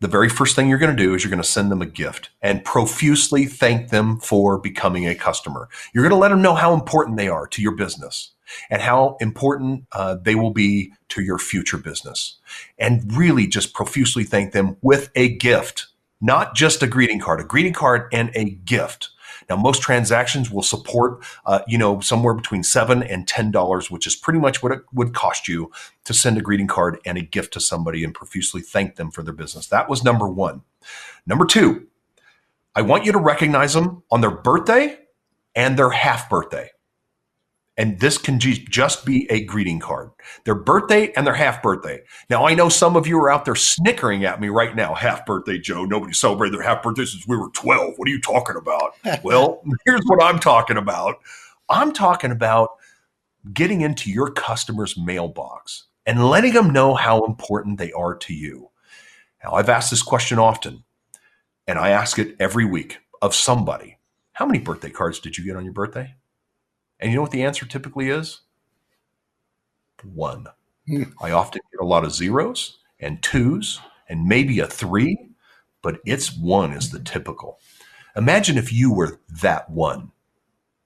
[0.00, 1.86] the very first thing you're going to do is you're going to send them a
[1.86, 5.68] gift and profusely thank them for becoming a customer.
[5.92, 8.32] You're going to let them know how important they are to your business
[8.68, 12.38] and how important uh, they will be to your future business.
[12.78, 15.86] And really just profusely thank them with a gift
[16.20, 19.10] not just a greeting card, a greeting card and a gift.
[19.50, 24.06] Now, most transactions will support, uh, you know, somewhere between seven and ten dollars, which
[24.06, 25.70] is pretty much what it would cost you
[26.04, 29.22] to send a greeting card and a gift to somebody and profusely thank them for
[29.22, 29.66] their business.
[29.66, 30.62] That was number one.
[31.26, 31.86] Number two,
[32.74, 34.98] I want you to recognize them on their birthday
[35.54, 36.70] and their half birthday.
[37.76, 40.10] And this can just be a greeting card.
[40.44, 42.02] Their birthday and their half birthday.
[42.30, 44.94] Now, I know some of you are out there snickering at me right now.
[44.94, 45.84] Half birthday, Joe.
[45.84, 47.94] Nobody celebrated their half birthday since we were 12.
[47.96, 48.94] What are you talking about?
[49.24, 51.16] well, here's what I'm talking about.
[51.68, 52.70] I'm talking about
[53.52, 58.70] getting into your customer's mailbox and letting them know how important they are to you.
[59.42, 60.84] Now, I've asked this question often,
[61.66, 63.98] and I ask it every week of somebody.
[64.34, 66.14] How many birthday cards did you get on your birthday?
[67.04, 68.40] And you know what the answer typically is?
[70.02, 70.46] One.
[70.88, 71.02] Hmm.
[71.20, 73.78] I often get a lot of zeros and twos
[74.08, 75.28] and maybe a three,
[75.82, 77.58] but it's one is the typical.
[78.16, 80.12] Imagine if you were that one.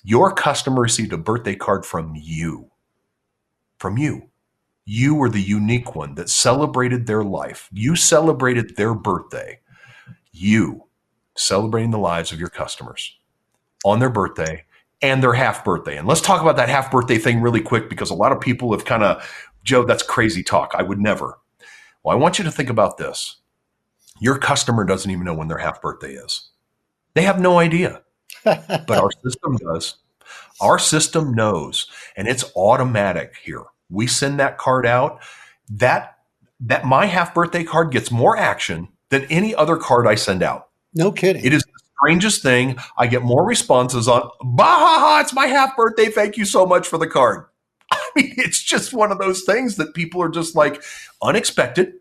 [0.02, 2.72] Your customer received a birthday card from you.
[3.78, 4.30] From you.
[4.84, 7.68] You were the unique one that celebrated their life.
[7.72, 9.60] You celebrated their birthday.
[10.32, 10.88] You
[11.36, 13.16] celebrating the lives of your customers
[13.84, 14.64] on their birthday
[15.02, 15.96] and their half birthday.
[15.96, 18.72] And let's talk about that half birthday thing really quick because a lot of people
[18.72, 19.28] have kind of,
[19.62, 20.72] Joe, that's crazy talk.
[20.76, 21.38] I would never.
[22.02, 23.36] Well, I want you to think about this.
[24.20, 26.48] Your customer doesn't even know when their half birthday is.
[27.14, 28.02] They have no idea.
[28.44, 29.96] but our system does.
[30.60, 31.86] Our system knows,
[32.16, 33.62] and it's automatic here.
[33.90, 35.20] We send that card out.
[35.70, 36.18] That
[36.60, 40.68] that my half birthday card gets more action than any other card I send out.
[40.94, 41.44] No kidding.
[41.44, 41.64] It is
[42.00, 42.76] strangest thing.
[42.96, 46.06] I get more responses on, bah, ha, ha, it's my half birthday.
[46.06, 47.46] Thank you so much for the card.
[47.92, 50.82] I mean, it's just one of those things that people are just like
[51.22, 51.94] unexpected.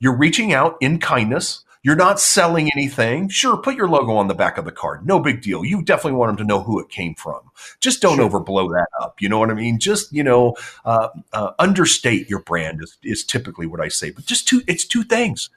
[0.00, 1.64] You're reaching out in kindness.
[1.82, 3.28] You're not selling anything.
[3.28, 5.06] Sure, put your logo on the back of the card.
[5.06, 5.64] No big deal.
[5.64, 7.40] You definitely want them to know who it came from.
[7.80, 8.28] Just don't sure.
[8.28, 9.22] overblow that up.
[9.22, 9.78] You know what I mean?
[9.78, 14.10] Just you know, uh, uh, understate your brand is, is typically what I say.
[14.10, 15.50] But just two, it's two things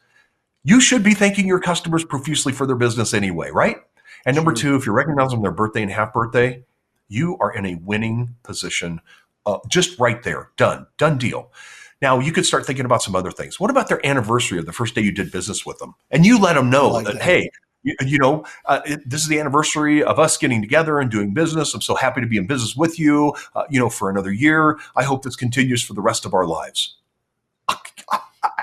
[0.64, 3.78] you should be thanking your customers profusely for their business anyway, right?
[4.26, 6.64] And number two, if you recognize them their birthday and half birthday,
[7.08, 9.02] you are in a winning position.
[9.46, 11.52] Uh, just right there, done, done deal.
[12.02, 13.60] Now you could start thinking about some other things.
[13.60, 15.96] What about their anniversary or the first day you did business with them?
[16.10, 17.50] And you let them know like that, that, hey,
[17.84, 21.34] you, you know, uh, it, this is the anniversary of us getting together and doing
[21.34, 21.74] business.
[21.74, 24.80] I'm so happy to be in business with you, uh, you know, for another year.
[24.96, 26.96] I hope this continues for the rest of our lives.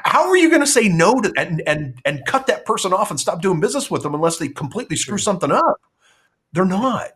[0.08, 3.10] How are you going to say no to and and and cut that person off
[3.10, 5.76] and stop doing business with them unless they completely screw something up?
[6.52, 7.10] They're not.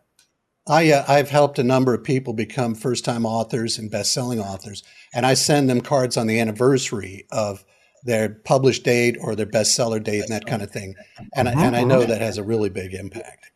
[0.67, 4.39] I uh, I've helped a number of people become first time authors and best selling
[4.39, 7.65] authors, and I send them cards on the anniversary of
[8.03, 10.93] their published date or their bestseller date and that kind of thing.
[11.35, 11.59] And mm-hmm.
[11.59, 13.49] and I know that has a really big impact.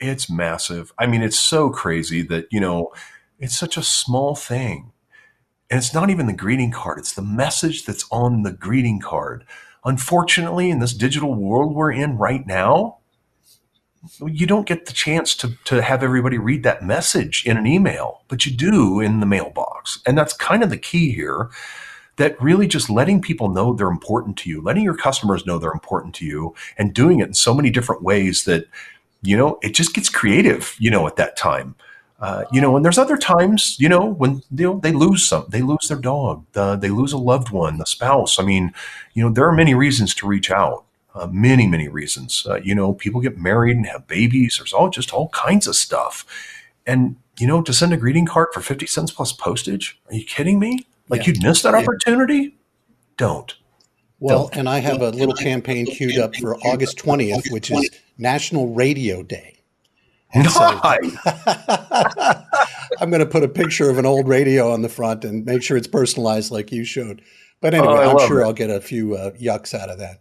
[0.00, 0.92] It's massive.
[0.98, 2.92] I mean, it's so crazy that you know
[3.38, 4.90] it's such a small thing,
[5.70, 9.44] and it's not even the greeting card; it's the message that's on the greeting card.
[9.84, 12.98] Unfortunately, in this digital world we're in right now,
[14.26, 18.22] you don't get the chance to, to have everybody read that message in an email,
[18.28, 20.00] but you do in the mailbox.
[20.06, 21.50] And that's kind of the key here
[22.16, 25.72] that really just letting people know they're important to you, letting your customers know they're
[25.72, 28.66] important to you, and doing it in so many different ways that,
[29.22, 31.74] you know, it just gets creative, you know, at that time.
[32.20, 35.44] Uh, you know, and there's other times, you know, when you know, they lose some,
[35.48, 38.38] they lose their dog, the, they lose a loved one, the spouse.
[38.38, 38.72] I mean,
[39.14, 40.84] you know, there are many reasons to reach out
[41.14, 42.46] uh, many, many reasons.
[42.48, 44.56] Uh, you know, people get married and have babies.
[44.58, 46.24] There's all just all kinds of stuff.
[46.86, 50.24] And, you know, to send a greeting card for 50 cents plus postage, are you
[50.24, 50.86] kidding me?
[51.08, 51.28] Like yeah.
[51.28, 52.56] you'd miss that opportunity?
[53.16, 53.54] Don't.
[54.20, 54.56] Well, Don't.
[54.56, 59.22] and I have a little campaign queued up for August 20th, which is National Radio
[59.22, 59.58] Day.
[60.34, 60.60] And so
[63.00, 65.62] I'm going to put a picture of an old radio on the front and make
[65.62, 67.22] sure it's personalized like you showed.
[67.60, 68.44] But anyway, oh, I'm sure it.
[68.44, 70.20] I'll get a few uh, yucks out of that.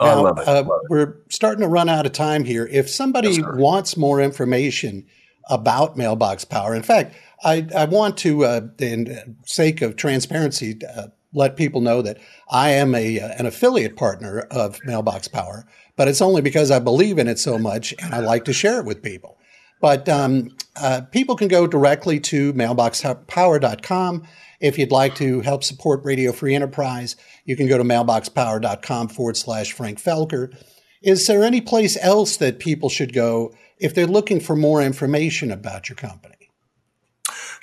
[0.00, 0.48] Oh, now, I love it.
[0.48, 2.66] Uh, love we're starting to run out of time here.
[2.66, 5.06] If somebody yes, wants more information
[5.48, 7.14] about Mailbox Power, in fact,
[7.44, 12.18] I, I want to, uh, in sake of transparency, uh, let people know that
[12.50, 15.66] I am a uh, an affiliate partner of Mailbox Power,
[15.96, 18.80] but it's only because I believe in it so much and I like to share
[18.80, 19.38] it with people.
[19.80, 24.26] But um, uh, people can go directly to mailboxpower.com
[24.64, 29.36] if you'd like to help support Radio Free Enterprise, you can go to mailboxpower.com forward
[29.36, 30.56] slash Frank Felker.
[31.02, 35.50] Is there any place else that people should go if they're looking for more information
[35.50, 36.33] about your company?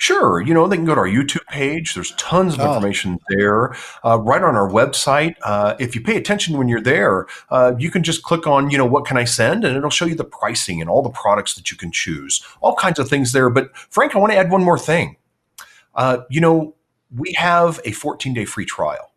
[0.02, 0.40] Sure.
[0.40, 1.94] You know, they can go to our YouTube page.
[1.94, 2.66] There's tons of oh.
[2.66, 3.76] information there.
[4.04, 5.36] Uh, right on our website.
[5.44, 8.76] Uh, if you pay attention when you're there, uh, you can just click on, you
[8.76, 9.64] know, what can I send?
[9.64, 12.44] And it'll show you the pricing and all the products that you can choose.
[12.60, 13.48] All kinds of things there.
[13.48, 15.18] But Frank, I want to add one more thing.
[15.94, 16.74] Uh, you know,
[17.16, 19.12] we have a 14 day free trial.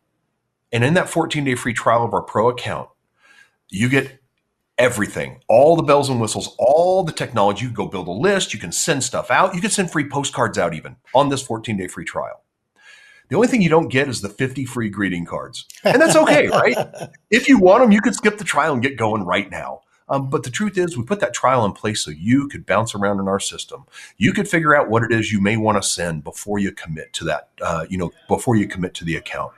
[0.71, 2.89] And in that 14 day free trial of our pro account,
[3.71, 4.19] you get
[4.77, 7.65] everything, all the bells and whistles, all the technology.
[7.65, 10.57] You go build a list, you can send stuff out, you can send free postcards
[10.57, 12.41] out even on this 14 day free trial.
[13.29, 15.65] The only thing you don't get is the 50 free greeting cards.
[15.83, 16.77] And that's okay, right?
[17.31, 19.81] If you want them, you can skip the trial and get going right now.
[20.07, 22.93] Um, but the truth is, we put that trial in place so you could bounce
[22.93, 23.85] around in our system.
[24.17, 27.11] You could figure out what it is you may want to send before you commit
[27.13, 27.49] to that.
[27.59, 29.53] Uh, you know, before you commit to the account.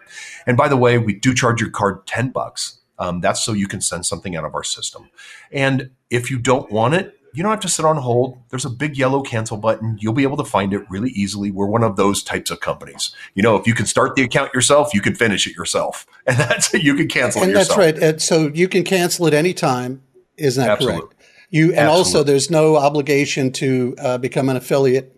[0.45, 2.76] And by the way, we do charge your card ten bucks.
[2.99, 5.09] Um, that's so you can send something out of our system.
[5.51, 8.39] And if you don't want it, you don't have to sit on hold.
[8.49, 9.97] There's a big yellow cancel button.
[10.01, 11.51] You'll be able to find it really easily.
[11.51, 13.13] We're one of those types of companies.
[13.35, 16.35] You know, if you can start the account yourself, you can finish it yourself, and
[16.37, 17.77] that's you can cancel and it yourself.
[17.77, 18.21] that's right.
[18.21, 20.01] so you can cancel at any time.
[20.37, 21.01] Isn't that Absolutely.
[21.01, 21.13] correct?
[21.49, 21.97] You and Absolutely.
[21.97, 25.15] also there's no obligation to uh, become an affiliate.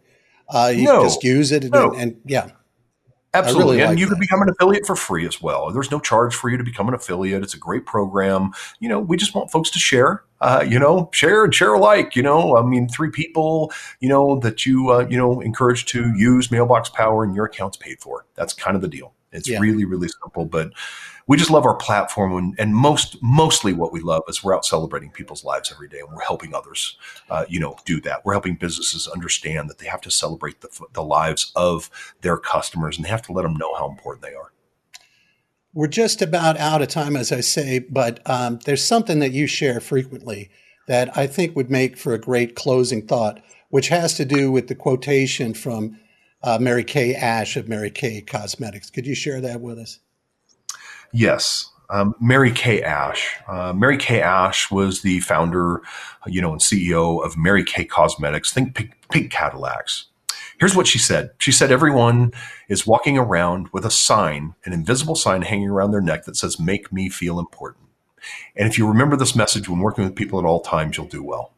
[0.48, 1.04] Uh, you no.
[1.04, 1.92] just use it and, no.
[1.92, 2.50] and, and yeah.
[3.34, 3.78] Absolutely.
[3.78, 4.14] Really and like you that.
[4.14, 5.72] can become an affiliate for free as well.
[5.72, 7.44] There's no charge for you to become an affiliate.
[7.44, 8.52] It's a great program.
[8.80, 12.16] You know, we just want folks to share, uh, you know, share and share alike,
[12.16, 16.12] you know, I mean, three people, you know, that you, uh, you know, encourage to
[16.16, 18.26] use mailbox power and your account's paid for.
[18.34, 19.14] That's kind of the deal.
[19.32, 19.60] It's yeah.
[19.60, 20.72] really, really simple, but
[21.30, 24.66] we just love our platform and, and, most mostly what we love is we're out
[24.66, 26.98] celebrating people's lives every day and we're helping others
[27.30, 28.26] uh, you know do that.
[28.26, 31.90] We're helping businesses understand that they have to celebrate the, the lives of
[32.22, 34.52] their customers and they have to let them know how important they are.
[35.74, 39.46] We're just about out of time as i say but um, there's something that you
[39.46, 40.50] share frequently
[40.88, 44.68] that i think would make for a great closing thought which has to do with
[44.68, 46.00] the quotation from
[46.42, 48.90] uh, mary kay ash of mary kay cosmetics.
[48.90, 50.00] Could you share that with us
[51.14, 51.70] Yes.
[51.89, 53.36] Um, Mary Kay Ash.
[53.47, 55.82] Uh, Mary Kay Ash was the founder,
[56.28, 58.53] you know, and CEO of Mary Kay Cosmetics.
[58.53, 60.05] Think pink, pink Cadillacs.
[60.60, 61.32] Here's what she said.
[61.38, 62.34] She said everyone
[62.68, 66.60] is walking around with a sign, an invisible sign hanging around their neck that says,
[66.60, 67.86] Make me feel important.
[68.55, 71.24] And if you remember this message when working with people at all times, you'll do
[71.24, 71.53] well.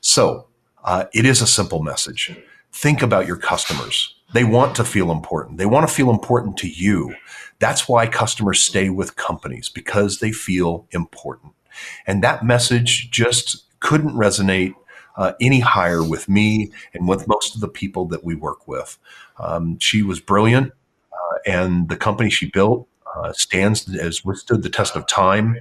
[0.00, 0.48] So
[0.82, 2.34] uh, it is a simple message.
[2.72, 4.14] Think about your customers.
[4.32, 5.58] They want to feel important.
[5.58, 7.14] They want to feel important to you.
[7.60, 11.52] That's why customers stay with companies because they feel important.
[12.06, 14.74] And that message just couldn't resonate
[15.16, 18.98] uh, any higher with me and with most of the people that we work with.
[19.38, 20.72] Um, she was brilliant,
[21.12, 25.56] uh, and the company she built uh, stands has withstood the test of time.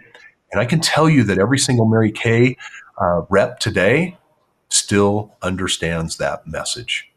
[0.51, 2.57] And I can tell you that every single Mary Kay
[2.99, 4.17] uh, rep today
[4.69, 7.11] still understands that message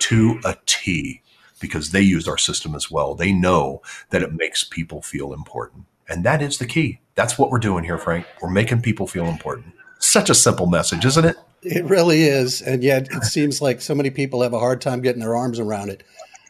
[0.00, 1.22] to a T
[1.64, 3.14] because they use our system as well.
[3.14, 5.86] They know that it makes people feel important.
[6.10, 7.00] And that is the key.
[7.14, 8.26] That's what we're doing here, Frank.
[8.42, 9.72] We're making people feel important.
[9.98, 11.36] Such a simple message, isn't it?
[11.62, 12.60] It really is.
[12.60, 15.58] And yet it seems like so many people have a hard time getting their arms
[15.58, 16.02] around it.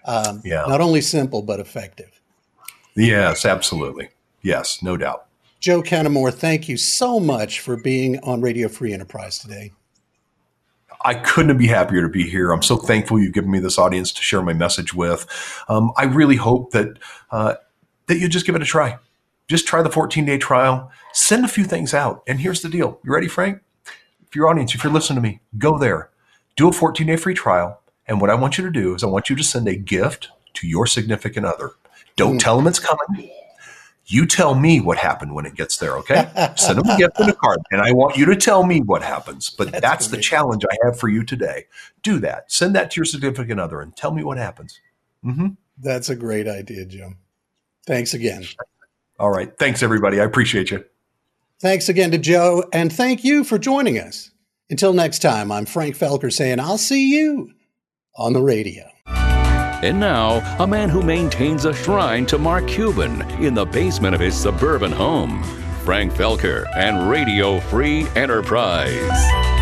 [0.05, 0.65] Um, yeah.
[0.67, 2.21] Not only simple, but effective.
[2.97, 4.09] Yes, absolutely.
[4.43, 5.27] Yes, no doubt.
[5.61, 9.71] Joe Kennemore, thank you so much for being on Radio Free Enterprise today.
[11.05, 12.51] I couldn't be happier to be here.
[12.51, 15.27] I'm so thankful you've given me this audience to share my message with.
[15.69, 16.99] Um, I really hope that
[17.31, 17.55] uh,
[18.07, 18.99] that you just give it a try.
[19.47, 20.91] Just try the 14 day trial.
[21.13, 22.23] Send a few things out.
[22.27, 22.99] And here's the deal.
[23.05, 23.61] You ready, Frank?
[24.27, 26.11] If your audience, if you're listening to me, go there,
[26.57, 27.81] do a 14 day free trial.
[28.07, 30.31] And what I want you to do is I want you to send a gift
[30.55, 31.73] to your significant other.
[32.17, 32.41] Don't mm.
[32.41, 33.31] tell them it's coming.
[34.07, 36.31] You tell me what happened when it gets there, okay?
[36.57, 39.03] Send them a gift and a card, and I want you to tell me what
[39.03, 39.49] happens.
[39.49, 41.67] But that's, that's the challenge I have for you today.
[42.03, 42.53] Do that.
[42.53, 44.79] Send that to your significant other and tell me what happens.
[45.25, 45.49] Mm-hmm.
[45.79, 47.17] That's a great idea, Jim.
[47.87, 48.45] Thanks again.
[49.19, 49.57] All right.
[49.59, 50.21] Thanks, everybody.
[50.21, 50.85] I appreciate you.
[51.61, 54.31] Thanks again to Joe, and thank you for joining us.
[54.69, 57.53] Until next time, I'm Frank Felker saying I'll see you
[58.17, 58.85] on the radio.
[59.85, 64.21] And now, a man who maintains a shrine to Mark Cuban in the basement of
[64.23, 65.43] his suburban home.
[65.85, 69.54] Frank Felker and Radio Free Enterprise.